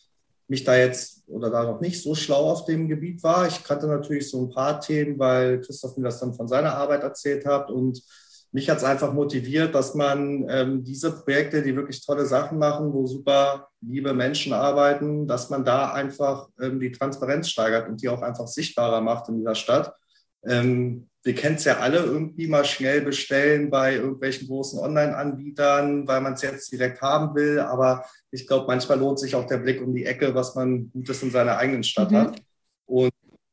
mich 0.49 0.65
da 0.65 0.77
jetzt 0.77 1.23
oder 1.29 1.51
da 1.51 1.65
noch 1.65 1.81
nicht 1.81 2.03
so 2.03 2.15
schlau 2.15 2.51
auf 2.51 2.65
dem 2.65 2.89
Gebiet 2.89 3.23
war. 3.23 3.47
Ich 3.47 3.63
kannte 3.63 3.87
natürlich 3.87 4.31
so 4.31 4.43
ein 4.43 4.51
paar 4.51 4.81
Themen, 4.81 5.19
weil 5.19 5.61
Christoph 5.61 5.97
mir 5.99 6.05
das 6.05 6.19
dann 6.19 6.35
von 6.35 6.49
seiner 6.49 6.75
Arbeit 6.75 7.03
erzählt 7.03 7.45
hat 7.45 7.71
und 7.71 8.03
mich 8.53 8.69
hat 8.69 8.79
es 8.79 8.85
einfach 8.85 9.13
motiviert, 9.13 9.75
dass 9.75 9.95
man 9.95 10.45
ähm, 10.49 10.83
diese 10.83 11.13
Projekte, 11.13 11.63
die 11.63 11.77
wirklich 11.77 12.05
tolle 12.05 12.27
Sachen 12.27 12.59
machen, 12.59 12.93
wo 12.93 13.07
super 13.07 13.69
liebe 13.81 14.13
Menschen 14.13 14.53
arbeiten, 14.53 15.29
dass 15.29 15.51
man 15.51 15.65
da 15.65 15.93
einfach 15.93 16.49
ähm, 16.61 16.81
die 16.81 16.91
Transparenz 16.91 17.49
steigert 17.49 17.89
und 17.89 18.03
die 18.03 18.09
auch 18.09 18.23
einfach 18.23 18.49
sichtbarer 18.49 19.01
macht 19.01 19.29
in 19.29 19.39
dieser 19.39 19.55
Stadt. 19.55 19.95
Ähm, 20.45 21.09
wir 21.23 21.35
kennen 21.35 21.57
es 21.57 21.65
ja 21.65 21.79
alle 21.79 21.99
irgendwie 21.99 22.47
mal 22.47 22.65
schnell 22.65 23.03
bestellen 23.03 23.71
bei 23.71 23.97
irgendwelchen 23.97 24.49
großen 24.49 24.79
Online-Anbietern, 24.79 26.09
weil 26.09 26.21
man 26.23 26.33
es 26.33 26.43
jetzt 26.43 26.73
direkt 26.73 27.03
haben 27.03 27.35
will. 27.35 27.61
Aber 27.61 28.05
ich 28.31 28.47
glaube, 28.47 28.67
manchmal 28.67 28.99
lohnt 28.99 29.19
sich 29.19 29.35
auch 29.35 29.47
der 29.47 29.59
Blick 29.59 29.83
um 29.83 29.95
die 29.95 30.07
Ecke, 30.07 30.35
was 30.35 30.55
man 30.55 30.91
Gutes 30.91 31.23
in 31.23 31.31
seiner 31.31 31.59
eigenen 31.59 31.85
Stadt 31.85 32.11
mhm. 32.11 32.17
hat. 32.17 32.43
Und 32.87 33.13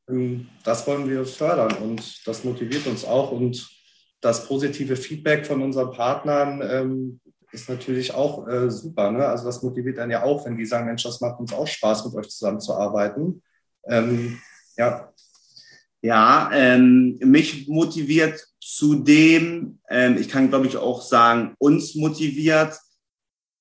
ähm, 0.10 0.47
das 0.63 0.88
wollen 0.88 1.10
wir 1.10 1.25
fördern 1.25 1.73
und 1.83 2.25
das 2.25 2.43
motiviert 2.43 2.88
uns 2.88 3.03
auch. 3.03 3.31
Und 3.31 3.77
das 4.21 4.47
positive 4.47 4.95
Feedback 4.95 5.45
von 5.45 5.62
unseren 5.62 5.91
Partnern 5.91 6.62
ähm, 6.63 7.19
ist 7.51 7.69
natürlich 7.69 8.13
auch 8.13 8.47
äh, 8.47 8.69
super. 8.69 9.12
Ne? 9.12 9.25
Also 9.25 9.45
das 9.45 9.62
motiviert 9.63 9.97
dann 9.97 10.12
ja 10.12 10.23
auch, 10.23 10.45
wenn 10.45 10.58
die 10.58 10.65
sagen, 10.65 10.88
Mensch, 10.88 11.03
das 11.03 11.21
macht 11.21 11.39
uns 11.39 11.53
auch 11.53 11.67
Spaß, 11.67 12.06
mit 12.06 12.15
euch 12.15 12.30
zusammenzuarbeiten. 12.30 13.41
Ähm, 13.86 14.39
ja. 14.75 15.12
Ja, 16.01 16.49
ähm, 16.53 17.17
mich 17.23 17.67
motiviert 17.67 18.45
zudem, 18.62 19.80
ähm, 19.89 20.17
ich 20.17 20.30
kann 20.30 20.49
glaube 20.49 20.67
ich 20.67 20.77
auch 20.77 21.01
sagen, 21.01 21.56
uns 21.58 21.95
motiviert, 21.95 22.77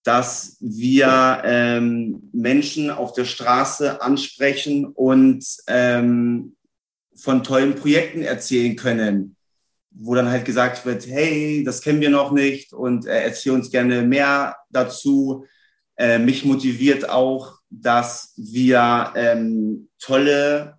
dass 0.04 0.56
wir 0.60 1.42
ähm, 1.44 2.28
Menschen 2.32 2.90
auf 2.90 3.12
der 3.12 3.24
Straße 3.24 4.00
ansprechen 4.00 4.84
und 4.84 5.44
ähm, 5.66 6.56
von 7.16 7.42
tollen 7.42 7.74
Projekten 7.74 8.22
erzählen 8.22 8.76
können 8.76 9.35
wo 9.98 10.14
dann 10.14 10.30
halt 10.30 10.44
gesagt 10.44 10.84
wird, 10.84 11.06
hey, 11.06 11.64
das 11.64 11.80
kennen 11.80 12.00
wir 12.00 12.10
noch 12.10 12.32
nicht 12.32 12.72
und 12.72 13.06
äh, 13.06 13.22
erzähl 13.22 13.52
uns 13.52 13.70
gerne 13.70 14.02
mehr 14.02 14.56
dazu. 14.70 15.46
Äh, 15.96 16.18
mich 16.18 16.44
motiviert 16.44 17.08
auch, 17.08 17.58
dass 17.70 18.34
wir 18.36 19.12
ähm, 19.16 19.88
tolle 19.98 20.78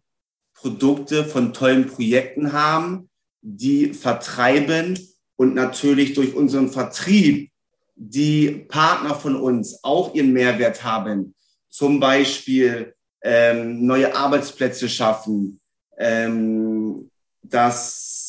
Produkte 0.54 1.24
von 1.26 1.54
tollen 1.54 1.88
Projekten 1.88 2.54
haben, 2.54 3.10
die 3.42 3.94
vertreiben 3.94 5.00
und 5.36 5.56
natürlich 5.56 6.14
durch 6.14 6.36
unseren 6.36 6.70
Vertrieb 6.70 7.52
die 7.96 8.66
Partner 8.68 9.16
von 9.16 9.36
uns 9.36 9.84
auch 9.84 10.14
ihren 10.14 10.34
Mehrwert 10.34 10.84
haben. 10.84 11.34
Zum 11.70 12.00
Beispiel 12.00 12.94
ähm, 13.24 13.86
neue 13.86 14.16
Arbeitsplätze 14.16 14.88
schaffen, 14.88 15.60
ähm, 15.98 17.10
dass 17.42 18.27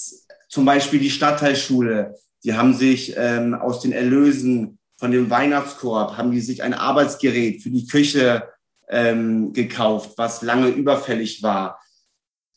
zum 0.49 0.65
Beispiel 0.65 0.99
die 0.99 1.11
Stadtteilschule, 1.11 2.15
die 2.45 2.55
haben 2.55 2.75
sich 2.75 3.15
ähm, 3.17 3.55
aus 3.55 3.81
den 3.81 3.93
Erlösen 3.93 4.79
von 4.97 5.11
dem 5.11 5.31
Weihnachtskorb, 5.31 6.17
haben 6.17 6.33
die 6.33 6.41
sich 6.41 6.63
ein 6.63 6.75
Arbeitsgerät 6.75 7.63
für 7.63 7.71
die 7.71 7.87
Küche 7.87 8.49
ähm, 8.89 9.53
gekauft, 9.53 10.13
was 10.17 10.43
lange 10.43 10.69
überfällig 10.69 11.43
war. 11.43 11.81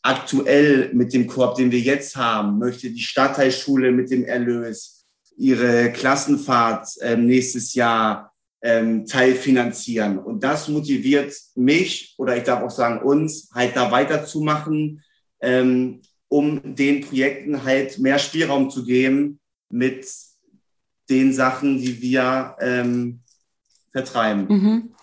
Aktuell 0.02 0.90
mit 0.92 1.12
dem 1.12 1.26
Korb, 1.26 1.56
den 1.56 1.70
wir 1.70 1.78
jetzt 1.78 2.16
haben, 2.16 2.58
möchte 2.58 2.90
die 2.90 3.02
Stadtteilschule 3.02 3.92
mit 3.92 4.10
dem 4.10 4.24
Erlös 4.24 5.04
ihre 5.36 5.92
Klassenfahrt 5.92 6.88
ähm, 7.02 7.26
nächstes 7.26 7.74
Jahr 7.74 8.32
ähm, 8.62 9.06
teilfinanzieren. 9.06 10.18
Und 10.18 10.42
das 10.42 10.68
motiviert 10.68 11.34
mich 11.54 12.14
oder 12.18 12.36
ich 12.36 12.44
darf 12.44 12.62
auch 12.62 12.70
sagen 12.70 13.02
uns, 13.02 13.50
halt 13.52 13.76
da 13.76 13.90
weiterzumachen, 13.90 15.02
ähm, 15.40 16.00
um 16.32 16.74
den 16.74 17.02
Projekten 17.02 17.62
halt 17.62 17.98
mehr 17.98 18.18
Spielraum 18.18 18.70
zu 18.70 18.84
geben 18.84 19.38
mit 19.68 20.06
den 21.10 21.34
Sachen, 21.34 21.76
die 21.76 22.00
wir 22.00 22.56
ähm, 22.58 23.20
vertreiben. 23.92 24.46
Mhm. 24.48 24.94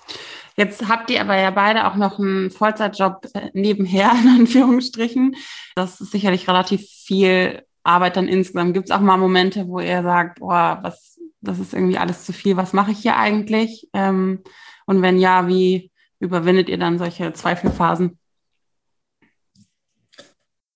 Jetzt 0.55 0.89
habt 0.89 1.11
ihr 1.11 1.21
aber 1.21 1.37
ja 1.37 1.51
beide 1.51 1.85
auch 1.85 1.95
noch 1.95 2.17
einen 2.17 2.49
Vollzeitjob 2.49 3.27
äh, 3.35 3.51
nebenher, 3.53 4.11
in 4.23 4.39
Anführungsstrichen. 4.39 5.35
Das 5.75 6.01
ist 6.01 6.11
sicherlich 6.11 6.47
relativ 6.47 6.81
viel 6.81 7.61
Arbeit 7.83 8.17
dann 8.17 8.27
insgesamt. 8.27 8.73
Gibt 8.73 8.89
es 8.89 8.95
auch 8.95 8.99
mal 8.99 9.17
Momente, 9.17 9.67
wo 9.67 9.79
ihr 9.79 10.01
sagt, 10.01 10.39
boah, 10.39 10.79
was, 10.81 11.19
das 11.41 11.59
ist 11.59 11.75
irgendwie 11.75 11.99
alles 11.99 12.25
zu 12.25 12.33
viel, 12.33 12.57
was 12.57 12.73
mache 12.73 12.89
ich 12.89 12.99
hier 12.99 13.17
eigentlich? 13.17 13.87
Ähm, 13.93 14.41
und 14.87 15.03
wenn 15.03 15.19
ja, 15.19 15.47
wie 15.47 15.91
überwindet 16.19 16.69
ihr 16.69 16.79
dann 16.79 16.97
solche 16.97 17.33
Zweifelphasen? 17.33 18.18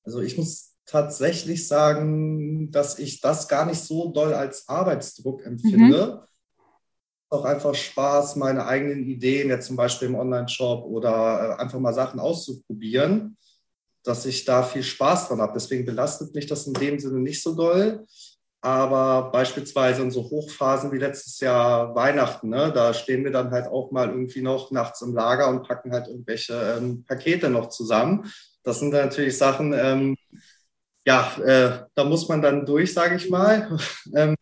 Also 0.04 0.22
ich 0.22 0.38
muss 0.38 0.74
tatsächlich 0.86 1.68
sagen, 1.68 2.72
dass 2.72 3.00
ich 3.00 3.22
das 3.22 3.48
gar 3.48 3.66
nicht 3.66 3.82
so 3.82 4.12
doll 4.12 4.34
als 4.34 4.68
Arbeitsdruck 4.68 5.46
empfinde. 5.46 6.22
Mhm. 6.22 6.28
Auch 7.30 7.46
einfach 7.46 7.74
Spaß, 7.74 8.36
meine 8.36 8.66
eigenen 8.66 9.04
Ideen, 9.06 9.50
jetzt 9.50 9.68
zum 9.68 9.76
Beispiel 9.76 10.10
im 10.10 10.16
Online-Shop 10.16 10.86
oder 10.86 11.58
äh, 11.58 11.62
einfach 11.62 11.80
mal 11.80 11.94
Sachen 11.94 12.20
auszuprobieren, 12.20 13.38
dass 14.04 14.26
ich 14.26 14.46
da 14.46 14.62
viel 14.62 14.84
Spaß 14.84 15.30
dran 15.30 15.42
habe. 15.42 15.54
Deswegen 15.54 15.86
belastet 15.86 16.36
mich 16.36 16.46
das 16.46 16.68
in 16.68 16.74
dem 16.74 17.00
Sinne 17.00 17.20
nicht 17.20 17.42
so 17.42 17.56
doll. 17.56 18.06
Aber 18.62 19.30
beispielsweise 19.32 20.04
in 20.04 20.12
so 20.12 20.24
Hochphasen 20.24 20.92
wie 20.94 20.98
letztes 20.98 21.40
Jahr 21.42 21.94
Weihnachten, 21.96 22.48
ne, 22.48 22.72
da 22.74 22.94
stehen 22.94 23.26
wir 23.26 23.32
dann 23.32 23.52
halt 23.52 23.68
auch 23.68 23.92
mal 23.92 24.10
irgendwie 24.10 24.42
noch 24.42 24.72
nachts 24.72 25.02
im 25.02 25.14
Lager 25.14 25.50
und 25.50 25.68
packen 25.68 25.92
halt 25.92 26.08
irgendwelche 26.08 26.78
ähm, 26.78 27.04
Pakete 27.04 27.50
noch 27.50 27.68
zusammen. 27.70 28.32
Das 28.64 28.80
sind 28.80 28.92
natürlich 28.92 29.38
Sachen, 29.38 29.74
ähm, 29.74 30.16
ja, 31.06 31.36
äh, 31.38 31.86
da 31.96 32.04
muss 32.04 32.28
man 32.30 32.42
dann 32.42 32.66
durch, 32.66 32.94
sage 32.94 33.16
ich 33.16 33.30
mal. 33.30 33.78
ähm, 34.16 34.36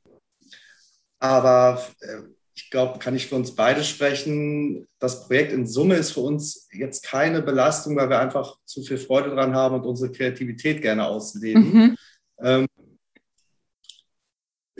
aber 1.19 1.83
äh, 2.01 2.21
ich 2.53 2.69
glaube, 2.69 2.99
kann 2.99 3.15
ich 3.15 3.27
für 3.27 3.35
uns 3.35 3.55
beide 3.55 3.83
sprechen. 3.83 4.87
Das 4.99 5.25
Projekt 5.25 5.51
in 5.51 5.65
Summe 5.65 5.95
ist 5.95 6.11
für 6.11 6.19
uns 6.21 6.67
jetzt 6.71 7.03
keine 7.03 7.41
Belastung, 7.41 7.95
weil 7.95 8.09
wir 8.09 8.19
einfach 8.19 8.57
zu 8.65 8.83
viel 8.83 8.97
Freude 8.97 9.31
dran 9.31 9.55
haben 9.55 9.75
und 9.75 9.85
unsere 9.85 10.11
Kreativität 10.11 10.81
gerne 10.81 11.05
ausleben. 11.05 11.73
Mhm. 11.73 11.95
Ähm, 12.39 12.67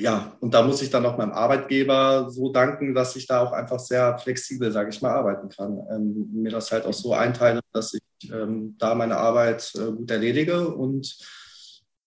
ja, 0.01 0.35
und 0.39 0.53
da 0.53 0.63
muss 0.63 0.81
ich 0.81 0.89
dann 0.89 1.05
auch 1.05 1.17
meinem 1.17 1.31
Arbeitgeber 1.31 2.29
so 2.29 2.51
danken, 2.51 2.95
dass 2.95 3.15
ich 3.15 3.27
da 3.27 3.41
auch 3.41 3.51
einfach 3.51 3.79
sehr 3.79 4.17
flexibel, 4.17 4.71
sage 4.71 4.89
ich 4.89 5.01
mal, 5.01 5.11
arbeiten 5.11 5.49
kann. 5.49 5.79
Ähm, 5.91 6.29
mir 6.33 6.51
das 6.51 6.71
halt 6.71 6.85
auch 6.85 6.93
so 6.93 7.13
einteile, 7.13 7.61
dass 7.71 7.93
ich 7.93 8.31
ähm, 8.31 8.75
da 8.79 8.95
meine 8.95 9.17
Arbeit 9.17 9.71
äh, 9.75 9.91
gut 9.91 10.09
erledige 10.09 10.67
und 10.67 11.17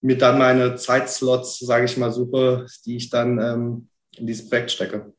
mir 0.01 0.19
dann 0.19 0.39
meine 0.39 0.75
Zeitslots, 0.75 1.61
sage 1.61 1.85
ich 1.85 1.97
mal, 1.97 2.13
suche, 2.13 2.67
die 2.85 2.97
ich 2.97 3.11
dann 3.11 3.39
ähm, 3.39 3.89
in 4.17 4.27
dieses 4.27 4.49
Projekt 4.49 4.73
stecke. 4.73 5.13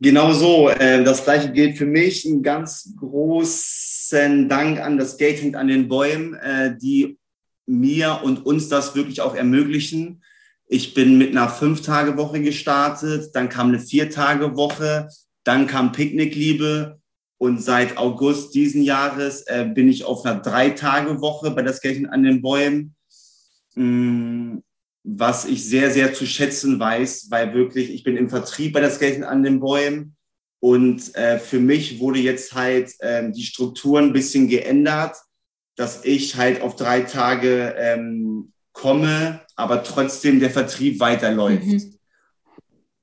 Genau 0.00 0.32
so. 0.32 0.68
Äh, 0.68 1.04
das 1.04 1.24
gleiche 1.24 1.52
gilt 1.52 1.78
für 1.78 1.86
mich. 1.86 2.26
Einen 2.26 2.42
ganz 2.42 2.92
großen 2.98 4.48
Dank 4.48 4.80
an 4.80 4.98
das 4.98 5.16
Gate 5.16 5.40
hängt 5.40 5.56
an 5.56 5.68
den 5.68 5.88
Bäumen, 5.88 6.34
äh, 6.34 6.76
die 6.76 7.18
mir 7.66 8.20
und 8.24 8.44
uns 8.44 8.68
das 8.68 8.96
wirklich 8.96 9.20
auch 9.20 9.36
ermöglichen 9.36 10.22
ich 10.72 10.94
bin 10.94 11.18
mit 11.18 11.30
einer 11.32 11.48
Fünf-Tage-Woche 11.48 12.40
gestartet, 12.40 13.34
dann 13.34 13.48
kam 13.48 13.68
eine 13.68 13.80
Vier-Tage-Woche, 13.80 15.08
dann 15.42 15.66
kam 15.66 15.90
Picknickliebe 15.90 17.00
und 17.38 17.60
seit 17.60 17.98
August 17.98 18.54
diesen 18.54 18.82
Jahres 18.82 19.42
äh, 19.48 19.68
bin 19.74 19.88
ich 19.88 20.04
auf 20.04 20.24
einer 20.24 20.38
Drei-Tage-Woche 20.38 21.50
bei 21.50 21.62
das 21.62 21.80
Gärtchen 21.80 22.06
an 22.06 22.22
den 22.22 22.40
Bäumen, 22.40 22.94
mm, 23.74 24.58
was 25.02 25.44
ich 25.44 25.68
sehr, 25.68 25.90
sehr 25.90 26.14
zu 26.14 26.24
schätzen 26.24 26.78
weiß, 26.78 27.26
weil 27.30 27.52
wirklich, 27.52 27.90
ich 27.90 28.04
bin 28.04 28.16
im 28.16 28.30
Vertrieb 28.30 28.72
bei 28.72 28.80
das 28.80 29.00
Gärtchen 29.00 29.24
an 29.24 29.42
den 29.42 29.58
Bäumen 29.58 30.16
und 30.60 31.16
äh, 31.16 31.40
für 31.40 31.58
mich 31.58 31.98
wurde 31.98 32.20
jetzt 32.20 32.54
halt 32.54 32.92
äh, 33.00 33.28
die 33.32 33.42
Struktur 33.42 33.98
ein 33.98 34.12
bisschen 34.12 34.46
geändert, 34.46 35.16
dass 35.74 36.04
ich 36.04 36.36
halt 36.36 36.62
auf 36.62 36.76
drei 36.76 37.00
Tage 37.00 37.74
ähm, 37.76 38.52
komme, 38.80 39.40
aber 39.56 39.82
trotzdem 39.82 40.40
der 40.40 40.50
Vertrieb 40.50 41.00
weiterläuft. 41.00 41.66
Mhm. 41.66 41.98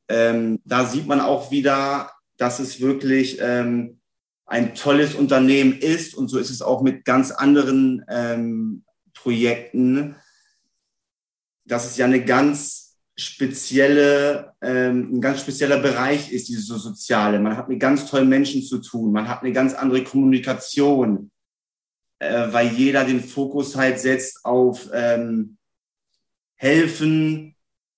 Ähm, 0.10 0.60
da 0.66 0.86
sieht 0.86 1.08
man 1.08 1.20
auch 1.20 1.52
wieder, 1.52 2.12
dass 2.38 2.60
es 2.60 2.80
wirklich 2.80 3.40
ähm, 3.42 4.00
ein 4.46 4.74
tolles 4.76 5.13
Unternehmen 5.13 5.78
ist 5.78 6.16
und 6.16 6.30
so 6.30 6.40
ist 6.40 6.50
es 6.50 6.62
auch 6.62 6.82
mit 6.82 7.06
ganz 7.06 7.32
anderen 7.32 8.04
ähm, 8.08 8.84
Projekten, 9.13 10.16
dass 11.66 11.86
es 11.86 11.98
ja 11.98 12.06
eine 12.06 12.24
ganz 12.24 12.98
spezielle, 13.18 14.54
ähm, 14.62 15.18
ein 15.18 15.22
ganz 15.22 15.42
spezieller 15.42 15.80
Bereich 15.80 16.32
ist, 16.32 16.48
dieses 16.48 16.68
so 16.68 16.78
Soziale. 16.78 17.40
Man 17.40 17.58
hat 17.58 17.68
mit 17.68 17.80
ganz 17.80 18.10
tollen 18.10 18.30
Menschen 18.30 18.63
zu 18.63 18.78
tun, 18.78 19.12
man 19.12 19.28
hat 19.28 19.42
eine 19.42 19.52
ganz 19.52 19.74
andere 19.74 20.04
Kommunikation, 20.04 21.32
äh, 22.20 22.48
weil 22.52 22.70
jeder 22.70 23.04
den 23.04 23.22
Fokus 23.22 23.76
halt 23.76 24.00
setzt 24.00 24.46
auf 24.46 24.90
ähm, 24.94 25.57
helfen, 26.58 27.56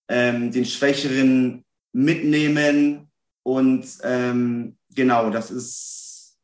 ähm, 0.08 0.52
den 0.52 0.65
Schwächeren 0.65 1.63
mitnehmen 1.91 3.10
und 3.43 3.86
ähm, 4.04 4.78
genau, 4.93 5.30
das 5.30 5.50
ist 5.50 6.38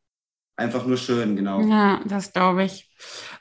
einfach 0.56 0.86
nur 0.86 0.96
schön, 0.96 1.36
genau. 1.36 1.60
Ja, 1.60 2.00
das 2.06 2.32
glaube 2.32 2.64
ich. 2.64 2.90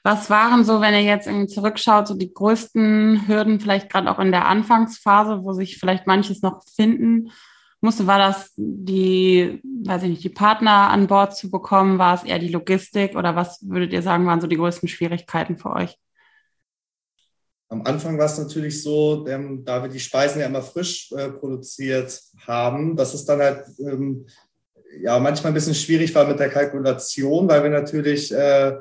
Was 0.04 0.30
waren 0.30 0.64
so, 0.64 0.82
wenn 0.82 0.94
ihr 0.94 1.02
jetzt 1.02 1.28
irgendwie 1.28 1.48
zurückschaut, 1.48 2.08
so 2.08 2.14
die 2.14 2.34
größten 2.34 3.28
Hürden, 3.28 3.60
vielleicht 3.60 3.90
gerade 3.90 4.12
auch 4.12 4.20
in 4.20 4.32
der 4.32 4.46
Anfangsphase, 4.46 5.44
wo 5.44 5.54
sich 5.54 5.78
vielleicht 5.78 6.06
manches 6.06 6.42
noch 6.42 6.62
finden 6.76 7.32
musste? 7.82 8.06
War 8.06 8.20
das 8.20 8.54
die, 8.58 9.62
weiß 9.86 10.04
ich 10.04 10.10
nicht, 10.10 10.24
die 10.24 10.30
Partner 10.30 10.90
an 10.90 11.08
Bord 11.08 11.36
zu 11.36 11.50
bekommen? 11.50 11.98
War 11.98 12.16
es 12.16 12.24
eher 12.24 12.40
die 12.40 12.50
Logistik 12.50 13.16
oder 13.16 13.36
was 13.36 13.60
würdet 13.68 13.94
ihr 13.94 14.02
sagen, 14.02 14.28
waren 14.28 14.42
so 14.42 14.48
die 14.48 14.58
größten 14.58 14.90
Schwierigkeiten 14.90 15.58
für 15.58 15.72
euch? 15.72 15.98
Am 17.70 17.82
Anfang 17.84 18.18
war 18.18 18.26
es 18.26 18.38
natürlich 18.38 18.84
so, 18.84 19.26
ähm, 19.28 19.66
da 19.66 19.82
wir 19.82 19.90
die 19.90 20.00
Speisen 20.00 20.40
ja 20.40 20.48
immer 20.48 20.62
frisch 20.62 21.12
äh, 21.12 21.30
produziert 21.30 22.22
haben, 22.46 22.96
dass 22.96 23.14
es 23.14 23.26
dann 23.26 23.40
halt 23.40 23.66
ähm, 23.80 24.28
ja 25.02 25.20
manchmal 25.20 25.52
ein 25.52 25.56
bisschen 25.56 25.76
schwierig 25.76 26.14
war 26.14 26.28
mit 26.28 26.40
der 26.40 26.50
Kalkulation, 26.50 27.48
weil 27.48 27.64
wir 27.64 27.72
natürlich 27.72 28.32
äh, 28.32 28.78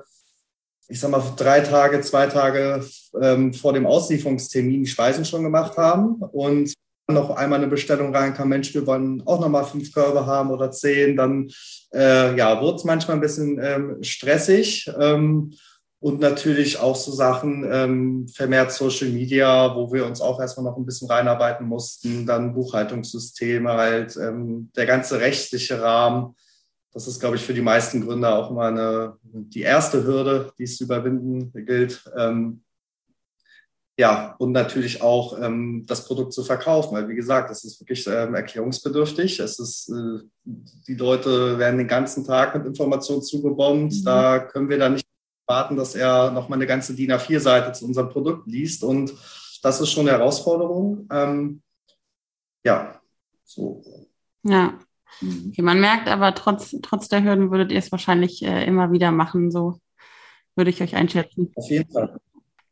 ich 0.88 1.00
sag 1.00 1.10
mal, 1.10 1.22
drei 1.36 1.60
Tage, 1.60 2.00
zwei 2.02 2.26
Tage 2.26 2.84
ähm, 3.20 3.54
vor 3.54 3.72
dem 3.72 3.86
Auslieferungstermin 3.86 4.84
die 4.84 4.90
Speisen 4.90 5.24
schon 5.24 5.42
gemacht 5.42 5.76
haben 5.76 6.16
und 6.16 6.74
noch 7.06 7.30
einmal 7.30 7.58
eine 7.58 7.68
Bestellung 7.68 8.14
reinkam, 8.14 8.48
Mensch, 8.48 8.72
wir 8.74 8.86
wollen 8.86 9.22
auch 9.26 9.40
nochmal 9.40 9.64
fünf 9.64 9.92
Körbe 9.92 10.24
haben 10.24 10.50
oder 10.50 10.70
zehn, 10.70 11.16
dann 11.16 11.50
äh, 11.92 12.34
ja, 12.36 12.60
wurde 12.62 12.76
es 12.76 12.84
manchmal 12.84 13.18
ein 13.18 13.20
bisschen 13.20 13.58
ähm, 13.62 14.02
stressig. 14.02 14.90
Und 16.04 16.20
natürlich 16.20 16.78
auch 16.78 16.96
so 16.96 17.12
Sachen, 17.12 17.66
ähm, 17.66 18.28
vermehrt 18.28 18.70
Social 18.72 19.08
Media, 19.08 19.74
wo 19.74 19.90
wir 19.90 20.04
uns 20.04 20.20
auch 20.20 20.38
erstmal 20.38 20.64
noch 20.64 20.76
ein 20.76 20.84
bisschen 20.84 21.08
reinarbeiten 21.08 21.66
mussten, 21.66 22.26
dann 22.26 22.52
Buchhaltungssysteme, 22.52 23.72
halt 23.72 24.14
ähm, 24.18 24.70
der 24.76 24.84
ganze 24.84 25.20
rechtliche 25.20 25.80
Rahmen. 25.80 26.36
Das 26.92 27.08
ist, 27.08 27.20
glaube 27.20 27.36
ich, 27.36 27.42
für 27.42 27.54
die 27.54 27.62
meisten 27.62 28.04
Gründer 28.04 28.36
auch 28.36 28.50
immer 28.50 28.66
eine, 28.66 29.16
die 29.22 29.62
erste 29.62 30.04
Hürde, 30.04 30.52
die 30.58 30.64
es 30.64 30.76
zu 30.76 30.84
überwinden 30.84 31.50
gilt. 31.64 32.04
Ähm, 32.14 32.62
ja, 33.96 34.34
und 34.38 34.52
natürlich 34.52 35.00
auch 35.00 35.40
ähm, 35.40 35.86
das 35.86 36.04
Produkt 36.04 36.34
zu 36.34 36.44
verkaufen, 36.44 36.94
weil 36.94 37.08
wie 37.08 37.14
gesagt, 37.14 37.50
es 37.50 37.64
ist 37.64 37.80
wirklich 37.80 38.06
ähm, 38.08 38.34
erklärungsbedürftig. 38.34 39.40
Es 39.40 39.58
ist, 39.58 39.88
äh, 39.88 40.18
die 40.44 40.96
Leute 40.96 41.58
werden 41.58 41.78
den 41.78 41.88
ganzen 41.88 42.26
Tag 42.26 42.54
mit 42.54 42.66
Informationen 42.66 43.22
zugebombt. 43.22 43.94
Mhm. 43.94 44.04
Da 44.04 44.40
können 44.40 44.68
wir 44.68 44.78
dann 44.78 44.92
nicht 44.92 45.13
warten, 45.46 45.76
dass 45.76 45.94
er 45.94 46.30
nochmal 46.30 46.58
eine 46.58 46.66
ganze 46.66 46.94
DIN 46.94 47.12
A4-Seite 47.12 47.72
zu 47.72 47.86
unserem 47.86 48.08
Produkt 48.08 48.46
liest. 48.46 48.84
Und 48.84 49.12
das 49.62 49.80
ist 49.80 49.90
schon 49.90 50.08
eine 50.08 50.18
Herausforderung. 50.18 51.08
Ähm, 51.10 51.62
ja, 52.64 53.00
so. 53.44 53.82
Ja, 54.42 54.78
Mhm. 55.20 55.50
Okay, 55.50 55.62
man 55.62 55.80
merkt 55.80 56.08
aber, 56.08 56.34
trotz, 56.34 56.76
trotz 56.82 57.08
der 57.08 57.22
Hürden 57.22 57.50
würdet 57.50 57.72
ihr 57.72 57.78
es 57.78 57.92
wahrscheinlich 57.92 58.42
äh, 58.42 58.64
immer 58.66 58.92
wieder 58.92 59.10
machen, 59.10 59.50
so 59.50 59.78
würde 60.56 60.70
ich 60.70 60.82
euch 60.82 60.94
einschätzen. 60.94 61.52
Auf 61.56 61.70
jeden 61.70 61.90
Fall. 61.90 62.20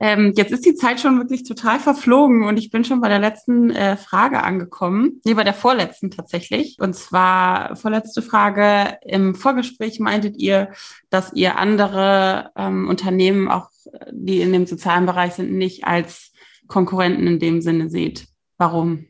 Ähm, 0.05 0.33
jetzt 0.35 0.51
ist 0.51 0.67
die 0.67 0.75
Zeit 0.75 0.99
schon 0.99 1.19
wirklich 1.19 1.45
total 1.45 1.79
verflogen 1.79 2.43
und 2.43 2.57
ich 2.57 2.73
bin 2.73 2.85
schon 2.85 3.01
bei 3.01 3.09
der 3.09 3.21
letzten 3.21 3.71
äh, 3.71 3.97
Frage 3.97 4.43
angekommen. 4.43 5.21
Nee, 5.23 5.35
bei 5.35 5.45
der 5.45 5.55
vorletzten 5.55 6.11
tatsächlich. 6.11 6.77
Und 6.81 6.97
zwar 6.97 7.77
vorletzte 7.77 8.21
Frage. 8.21 8.99
Im 9.07 9.37
Vorgespräch 9.37 10.01
meintet 10.01 10.37
ihr, 10.38 10.73
dass 11.09 11.33
ihr 11.35 11.57
andere 11.57 12.51
ähm, 12.57 12.88
Unternehmen, 12.88 13.47
auch 13.47 13.71
die 14.11 14.41
in 14.41 14.53
dem 14.53 14.67
sozialen 14.67 15.07
Bereich 15.07 15.35
sind, 15.35 15.53
nicht 15.53 15.85
als 15.85 16.33
Konkurrenten 16.67 17.29
in 17.29 17.38
dem 17.38 17.62
Sinne 17.62 17.88
seht. 17.88 18.27
Warum? 18.59 19.07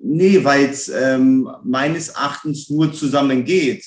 Nee, 0.00 0.44
weil 0.44 0.66
es 0.66 0.88
ähm, 0.88 1.50
meines 1.64 2.10
Erachtens 2.10 2.70
nur 2.70 2.92
zusammen 2.92 3.44
geht. 3.44 3.84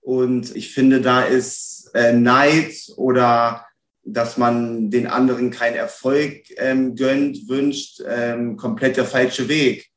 Und 0.00 0.56
ich 0.56 0.72
finde, 0.72 1.02
da 1.02 1.20
ist 1.20 1.90
äh, 1.92 2.14
Neid 2.14 2.72
oder 2.96 3.66
dass 4.06 4.36
man 4.36 4.90
den 4.90 5.08
anderen 5.08 5.50
keinen 5.50 5.74
Erfolg 5.74 6.44
ähm, 6.56 6.94
gönnt, 6.94 7.48
wünscht, 7.48 8.00
ähm, 8.06 8.56
komplett 8.56 8.96
der 8.96 9.04
falsche 9.04 9.48
Weg. 9.48 9.90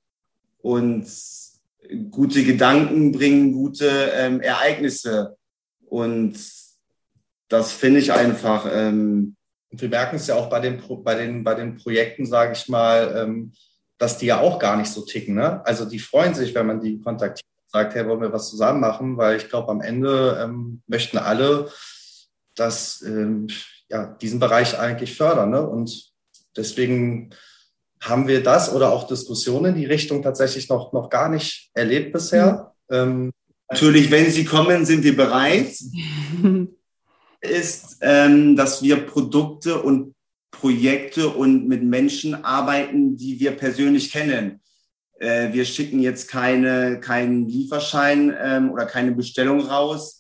Und 0.61 1.05
gute 2.09 2.43
Gedanken 2.43 3.11
bringen 3.11 3.51
gute 3.53 3.87
ähm, 4.15 4.41
Ereignisse. 4.41 5.37
Und 5.85 6.37
das 7.49 7.71
finde 7.71 7.99
ich 7.99 8.11
einfach. 8.11 8.67
Ähm, 8.71 9.35
wir 9.71 9.89
merken 9.89 10.15
es 10.15 10.27
ja 10.27 10.35
auch 10.35 10.49
bei 10.49 10.59
den, 10.59 10.81
bei 11.03 11.15
den, 11.15 11.43
bei 11.43 11.53
den 11.53 11.75
Projekten, 11.75 12.25
sage 12.25 12.53
ich 12.53 12.67
mal, 12.67 13.13
ähm, 13.15 13.53
dass 13.99 14.17
die 14.17 14.25
ja 14.25 14.39
auch 14.39 14.57
gar 14.57 14.75
nicht 14.77 14.91
so 14.91 15.01
ticken. 15.01 15.35
Ne? 15.35 15.63
Also 15.65 15.85
die 15.85 15.99
freuen 15.99 16.33
sich, 16.33 16.55
wenn 16.55 16.65
man 16.65 16.81
die 16.81 16.99
kontaktiert 16.99 17.45
und 17.61 17.71
sagt, 17.71 17.93
hey, 17.93 18.07
wollen 18.07 18.21
wir 18.21 18.33
was 18.33 18.49
zusammen 18.49 18.79
machen? 18.79 19.17
Weil 19.17 19.37
ich 19.37 19.49
glaube, 19.49 19.69
am 19.69 19.81
Ende 19.81 20.39
ähm, 20.43 20.81
möchten 20.87 21.19
alle, 21.19 21.69
dass 22.55 23.03
ähm, 23.03 23.47
ja, 23.89 24.17
diesen 24.21 24.39
Bereich 24.39 24.77
eigentlich 24.77 25.15
fördern. 25.15 25.49
Ne? 25.49 25.67
Und 25.67 26.11
deswegen 26.55 27.31
haben 28.01 28.27
wir 28.27 28.41
das 28.41 28.73
oder 28.73 28.91
auch 28.91 29.07
Diskussionen 29.07 29.73
in 29.73 29.81
die 29.81 29.85
Richtung 29.85 30.21
tatsächlich 30.21 30.69
noch, 30.69 30.93
noch 30.93 31.09
gar 31.09 31.29
nicht 31.29 31.69
erlebt 31.73 32.13
bisher. 32.13 32.73
Mhm. 32.89 32.95
Ähm, 32.95 33.31
Natürlich, 33.71 34.09
wenn 34.09 34.31
sie 34.31 34.45
kommen, 34.45 34.83
sind 34.83 35.03
wir 35.03 35.15
bereit. 35.15 35.75
ist, 37.41 37.97
ähm, 38.01 38.55
dass 38.55 38.81
wir 38.81 39.05
Produkte 39.05 39.81
und 39.81 40.15
Projekte 40.51 41.29
und 41.29 41.67
mit 41.67 41.83
Menschen 41.83 42.43
arbeiten, 42.43 43.15
die 43.15 43.39
wir 43.39 43.51
persönlich 43.51 44.11
kennen. 44.11 44.59
Äh, 45.19 45.53
wir 45.53 45.65
schicken 45.65 45.99
jetzt 45.99 46.27
keine, 46.27 46.99
keinen 46.99 47.47
Lieferschein 47.47 48.35
ähm, 48.41 48.71
oder 48.71 48.85
keine 48.85 49.11
Bestellung 49.11 49.61
raus 49.61 50.18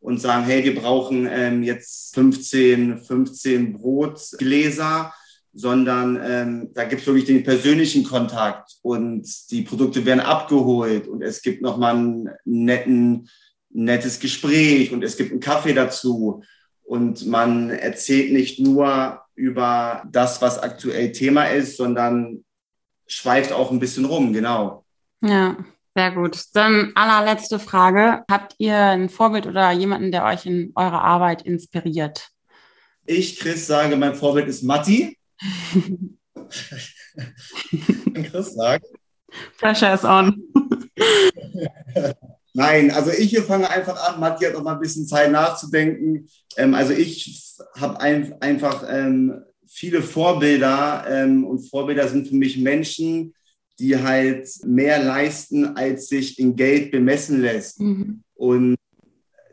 und 0.00 0.20
sagen, 0.20 0.44
hey, 0.44 0.64
wir 0.64 0.74
brauchen 0.74 1.28
ähm, 1.30 1.62
jetzt 1.62 2.14
15, 2.14 2.98
15 2.98 3.74
Brotgläser, 3.74 5.12
sondern 5.52 6.20
ähm, 6.22 6.70
da 6.74 6.84
gibt 6.84 7.02
es 7.02 7.06
wirklich 7.06 7.26
den 7.26 7.44
persönlichen 7.44 8.04
Kontakt 8.04 8.76
und 8.82 9.26
die 9.50 9.62
Produkte 9.62 10.04
werden 10.06 10.20
abgeholt 10.20 11.06
und 11.08 11.22
es 11.22 11.42
gibt 11.42 11.60
nochmal 11.60 11.96
ein 11.96 12.30
netten, 12.44 13.28
nettes 13.68 14.20
Gespräch 14.20 14.92
und 14.92 15.02
es 15.04 15.16
gibt 15.16 15.32
einen 15.32 15.40
Kaffee 15.40 15.74
dazu 15.74 16.42
und 16.82 17.26
man 17.26 17.70
erzählt 17.70 18.32
nicht 18.32 18.58
nur 18.58 19.20
über 19.34 20.02
das, 20.10 20.40
was 20.40 20.58
aktuell 20.58 21.12
Thema 21.12 21.44
ist, 21.44 21.76
sondern 21.76 22.44
schweift 23.06 23.52
auch 23.52 23.70
ein 23.70 23.80
bisschen 23.80 24.04
rum, 24.04 24.32
genau. 24.32 24.84
Ja, 25.20 25.56
sehr 25.94 26.12
gut. 26.12 26.44
Dann 26.54 26.92
allerletzte 26.94 27.58
Frage. 27.58 28.22
Habt 28.30 28.54
ihr 28.58 28.76
ein 28.76 29.08
Vorbild 29.08 29.46
oder 29.46 29.70
jemanden, 29.72 30.12
der 30.12 30.24
euch 30.24 30.46
in 30.46 30.72
eurer 30.74 31.02
Arbeit 31.02 31.42
inspiriert? 31.42 32.28
Ich, 33.06 33.38
Chris, 33.40 33.66
sage, 33.66 33.96
mein 33.96 34.14
Vorbild 34.14 34.46
ist 34.48 34.62
Matti. 34.62 35.18
Chris 38.14 38.54
sagt. 38.54 38.86
Pressure 39.58 39.94
is 39.94 40.04
on. 40.04 40.42
Nein, 42.52 42.90
also 42.90 43.10
ich 43.10 43.38
fange 43.40 43.70
einfach 43.70 43.96
an. 44.08 44.20
Matti 44.20 44.44
hat 44.44 44.54
noch 44.54 44.62
mal 44.62 44.74
ein 44.74 44.80
bisschen 44.80 45.06
Zeit 45.06 45.30
nachzudenken. 45.30 46.28
Ähm, 46.56 46.74
also 46.74 46.92
ich 46.92 47.56
habe 47.78 48.00
ein, 48.00 48.40
einfach 48.40 48.84
ähm, 48.88 49.42
viele 49.66 50.02
Vorbilder 50.02 51.04
ähm, 51.08 51.44
und 51.44 51.68
Vorbilder 51.68 52.08
sind 52.08 52.28
für 52.28 52.34
mich 52.34 52.58
Menschen, 52.58 53.34
die 53.80 53.96
halt 54.00 54.48
mehr 54.64 55.02
leisten, 55.02 55.76
als 55.76 56.08
sich 56.08 56.38
in 56.38 56.54
Geld 56.56 56.90
bemessen 56.90 57.40
lässt. 57.40 57.80
Mhm. 57.80 58.22
Und 58.34 58.76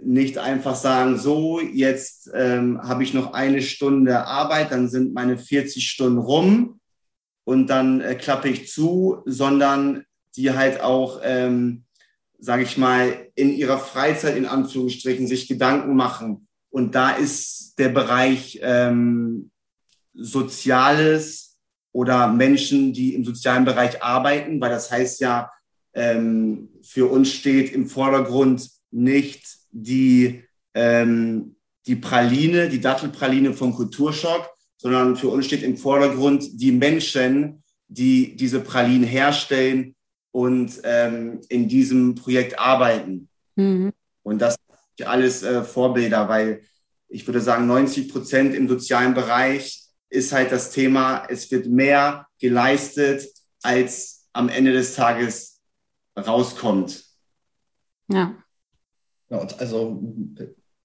nicht 0.02 0.38
einfach 0.38 0.76
sagen, 0.76 1.18
so, 1.18 1.60
jetzt 1.60 2.30
ähm, 2.34 2.80
habe 2.82 3.04
ich 3.04 3.14
noch 3.14 3.34
eine 3.34 3.62
Stunde 3.62 4.26
Arbeit, 4.26 4.72
dann 4.72 4.90
sind 4.90 5.14
meine 5.14 5.38
40 5.38 5.90
Stunden 5.90 6.20
rum 6.20 6.80
und 7.44 7.68
dann 7.68 8.02
äh, 8.02 8.16
klappe 8.16 8.50
ich 8.50 8.68
zu, 8.68 9.24
sondern 9.26 10.04
die 10.36 10.52
halt 10.52 10.82
auch, 10.82 11.22
ähm, 11.24 11.84
sage 12.38 12.64
ich 12.64 12.78
mal, 12.78 13.28
in 13.34 13.52
ihrer 13.52 13.80
Freizeit 13.80 14.38
in 14.38 14.46
Anführungsstrichen 14.46 15.26
sich 15.26 15.48
Gedanken 15.48 15.96
machen, 15.96 16.48
und 16.78 16.94
da 16.94 17.12
ist 17.12 17.76
der 17.80 17.90
Bereich 17.90 18.60
ähm, 18.62 19.50
Soziales 20.14 21.47
oder 21.98 22.28
Menschen, 22.28 22.94
die 22.94 23.16
im 23.16 23.26
sozialen 23.26 23.66
Bereich 23.66 24.04
arbeiten, 24.04 24.62
weil 24.62 24.70
das 24.70 24.92
heißt 24.92 25.20
ja, 25.20 25.50
ähm, 25.96 26.70
für 26.84 27.10
uns 27.10 27.34
steht 27.34 27.74
im 27.74 27.88
Vordergrund 27.88 28.70
nicht 28.92 29.44
die, 29.72 30.44
ähm, 30.76 31.56
die 31.88 31.96
Praline, 31.96 32.70
die 32.70 32.82
Dattelpraline 32.82 33.52
von 33.54 33.74
Kulturschock, 33.74 34.48
sondern 34.78 35.16
für 35.16 35.30
uns 35.30 35.48
steht 35.48 35.64
im 35.64 35.76
Vordergrund 35.76 36.62
die 36.62 36.72
Menschen, 36.72 37.64
die 37.88 38.36
diese 38.36 38.60
Pralinen 38.60 39.08
herstellen 39.08 39.96
und 40.32 40.80
ähm, 40.84 41.42
in 41.50 41.68
diesem 41.68 42.14
Projekt 42.14 42.60
arbeiten. 42.60 43.28
Mhm. 43.56 43.92
Und 44.22 44.40
das 44.40 44.56
alles 45.04 45.42
äh, 45.42 45.64
Vorbilder, 45.64 46.30
weil 46.30 46.62
ich 47.08 47.26
würde 47.26 47.42
sagen, 47.42 47.66
90 47.66 48.10
Prozent 48.10 48.54
im 48.54 48.68
sozialen 48.68 49.16
Bereich 49.16 49.87
ist 50.10 50.32
halt 50.32 50.52
das 50.52 50.72
Thema, 50.72 51.26
es 51.30 51.50
wird 51.52 51.68
mehr 51.68 52.28
geleistet, 52.40 53.28
als 53.62 54.28
am 54.34 54.50
Ende 54.50 54.72
des 54.72 54.96
Tages 54.96 55.62
rauskommt. 56.18 57.04
Ja. 58.10 58.36
ja 59.30 59.40
also 59.58 60.02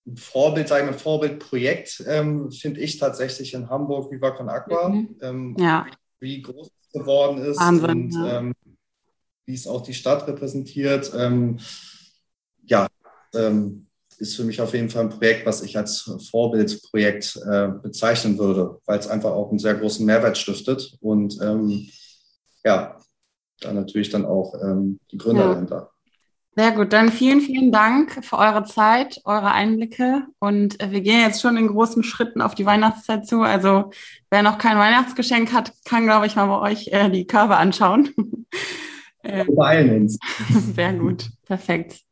ein 0.07 0.17
Vorbild, 0.17 0.69
sagen 0.69 0.89
wir, 0.89 0.95
ein 0.95 0.99
Vorbildprojekt 0.99 2.05
ähm, 2.07 2.51
finde 2.51 2.81
ich 2.81 2.99
tatsächlich 2.99 3.55
in 3.55 3.71
Hamburg, 3.71 4.11
Viva 4.11 4.33
Con 4.33 4.49
Aqua. 4.49 4.89
Mhm. 4.89 5.17
Ähm, 5.21 5.57
ja. 5.59 5.87
Wie 6.19 6.43
groß 6.43 6.69
es 6.69 7.01
geworden 7.01 7.39
ist 7.39 7.59
Wahnsinn, 7.59 7.91
und 7.91 8.15
ja. 8.15 8.39
ähm, 8.39 8.55
wie 9.47 9.55
es 9.55 9.67
auch 9.67 9.83
die 9.83 9.95
Stadt 9.95 10.27
repräsentiert. 10.27 11.13
Ähm, 11.17 11.59
ja, 12.65 12.89
ähm, 13.35 13.87
ist 14.23 14.37
für 14.37 14.45
mich 14.45 14.61
auf 14.61 14.73
jeden 14.73 14.89
Fall 14.89 15.03
ein 15.03 15.11
Projekt, 15.11 15.45
was 15.45 15.63
ich 15.63 15.77
als 15.77 16.11
Vorbildprojekt 16.31 17.41
äh, 17.45 17.69
bezeichnen 17.83 18.39
würde, 18.39 18.79
weil 18.87 18.99
es 18.99 19.09
einfach 19.09 19.33
auch 19.33 19.51
einen 19.51 19.59
sehr 19.59 19.75
großen 19.75 20.07
Mehrwert 20.07 20.39
stiftet 20.39 20.97
und 21.01 21.39
ähm, 21.43 21.89
ja, 22.65 22.97
da 23.61 23.73
natürlich 23.73 24.11
dann 24.11 24.25
auch 24.25 24.55
ähm, 24.63 25.01
die 25.11 25.19
Gründer 25.19 25.43
ja. 25.43 25.53
dahinter. 25.53 25.91
Sehr 26.55 26.71
gut, 26.73 26.93
dann 26.93 27.11
vielen, 27.11 27.41
vielen 27.41 27.73
Dank 27.73 28.25
für 28.25 28.37
eure 28.37 28.65
Zeit, 28.65 29.21
eure 29.25 29.51
Einblicke 29.51 30.27
und 30.39 30.81
äh, 30.81 30.93
wir 30.93 31.01
gehen 31.01 31.21
jetzt 31.21 31.41
schon 31.41 31.57
in 31.57 31.67
großen 31.69 32.05
Schritten 32.05 32.43
auf 32.43 32.55
die 32.55 32.67
Weihnachtszeit 32.67 33.27
zu. 33.27 33.41
Also 33.41 33.91
wer 34.31 34.43
noch 34.43 34.59
kein 34.59 34.79
Weihnachtsgeschenk 34.79 35.53
hat, 35.53 35.73
kann, 35.85 36.05
glaube 36.05 36.27
ich, 36.27 36.37
mal 36.37 36.47
bei 36.47 36.71
euch 36.71 36.89
äh, 36.89 37.11
die 37.11 37.27
Körbe 37.27 37.57
anschauen. 37.57 38.11
Wir 39.25 39.47
beeilen 39.47 40.03
uns. 40.03 40.19
Sehr 40.75 40.95
gut, 40.95 41.31
perfekt. 41.45 42.03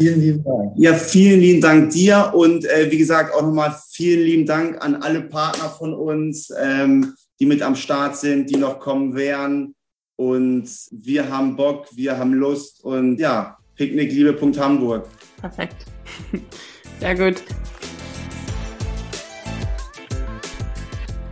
Vielen 0.00 0.20
lieben 0.22 0.44
Dank. 0.44 0.72
Ja, 0.76 0.94
vielen 0.94 1.40
lieben 1.40 1.60
Dank 1.60 1.90
dir 1.90 2.32
und 2.34 2.64
äh, 2.64 2.90
wie 2.90 2.96
gesagt 2.96 3.34
auch 3.34 3.42
nochmal 3.42 3.76
vielen 3.90 4.24
lieben 4.24 4.46
Dank 4.46 4.82
an 4.82 4.94
alle 4.96 5.20
Partner 5.20 5.68
von 5.68 5.92
uns, 5.92 6.50
ähm, 6.58 7.14
die 7.38 7.44
mit 7.44 7.60
am 7.60 7.76
Start 7.76 8.16
sind, 8.16 8.48
die 8.48 8.56
noch 8.56 8.80
kommen 8.80 9.14
werden. 9.14 9.74
Und 10.16 10.70
wir 10.90 11.28
haben 11.28 11.54
Bock, 11.54 11.86
wir 11.94 12.16
haben 12.16 12.32
Lust 12.32 12.82
und 12.82 13.18
ja, 13.18 13.58
Picknick 13.74 14.10
Liebe. 14.10 14.34
Hamburg. 14.58 15.06
Perfekt. 15.38 15.84
Sehr 17.00 17.14
gut. 17.14 17.42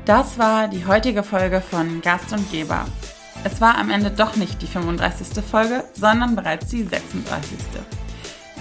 Das 0.05 0.39
war 0.39 0.69
die 0.69 0.85
heutige 0.85 1.23
Folge 1.23 1.63
von 1.63 2.03
Gast 2.03 2.35
und 2.35 2.51
Geber. 2.53 2.87
Es 3.45 3.63
war 3.63 3.79
am 3.79 3.89
Ende 3.89 4.11
doch 4.11 4.37
nicht 4.37 4.61
die 4.61 4.67
35. 4.67 5.43
Folge, 5.43 5.85
sondern 5.95 6.37
bereits 6.37 6.69
die 6.69 6.83
36. 6.83 7.57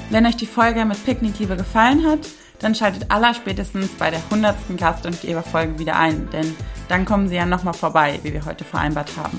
Wenn 0.10 0.26
euch 0.26 0.38
die 0.38 0.46
Folge 0.46 0.86
mit 0.86 1.04
Picknickliebe 1.06 1.58
gefallen 1.58 2.06
hat, 2.06 2.20
dann 2.60 2.76
schaltet 2.76 3.12
aller 3.12 3.34
spätestens 3.34 3.89
bei 3.91 4.10
der 4.10 4.22
100. 4.30 4.56
Gast- 4.78 5.06
und 5.06 5.22
Geberfolge 5.22 5.78
wieder 5.80 5.98
ein, 5.98 6.30
denn 6.32 6.56
dann 6.88 7.06
kommen 7.06 7.28
sie 7.28 7.36
ja 7.36 7.46
nochmal 7.46 7.74
vorbei, 7.74 8.20
wie 8.24 8.34
wir 8.34 8.46
heute 8.46 8.63
vereinbart 8.63 9.12
haben. 9.17 9.38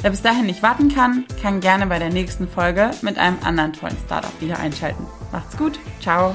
Wer 0.00 0.10
bis 0.10 0.22
dahin 0.22 0.46
nicht 0.46 0.62
warten 0.62 0.92
kann, 0.92 1.26
kann 1.42 1.60
gerne 1.60 1.86
bei 1.86 1.98
der 1.98 2.08
nächsten 2.08 2.48
Folge 2.48 2.90
mit 3.02 3.18
einem 3.18 3.36
anderen 3.44 3.74
tollen 3.74 3.96
Startup 4.06 4.32
wieder 4.40 4.58
einschalten. 4.58 5.06
Macht's 5.30 5.56
gut, 5.56 5.78
ciao! 6.00 6.34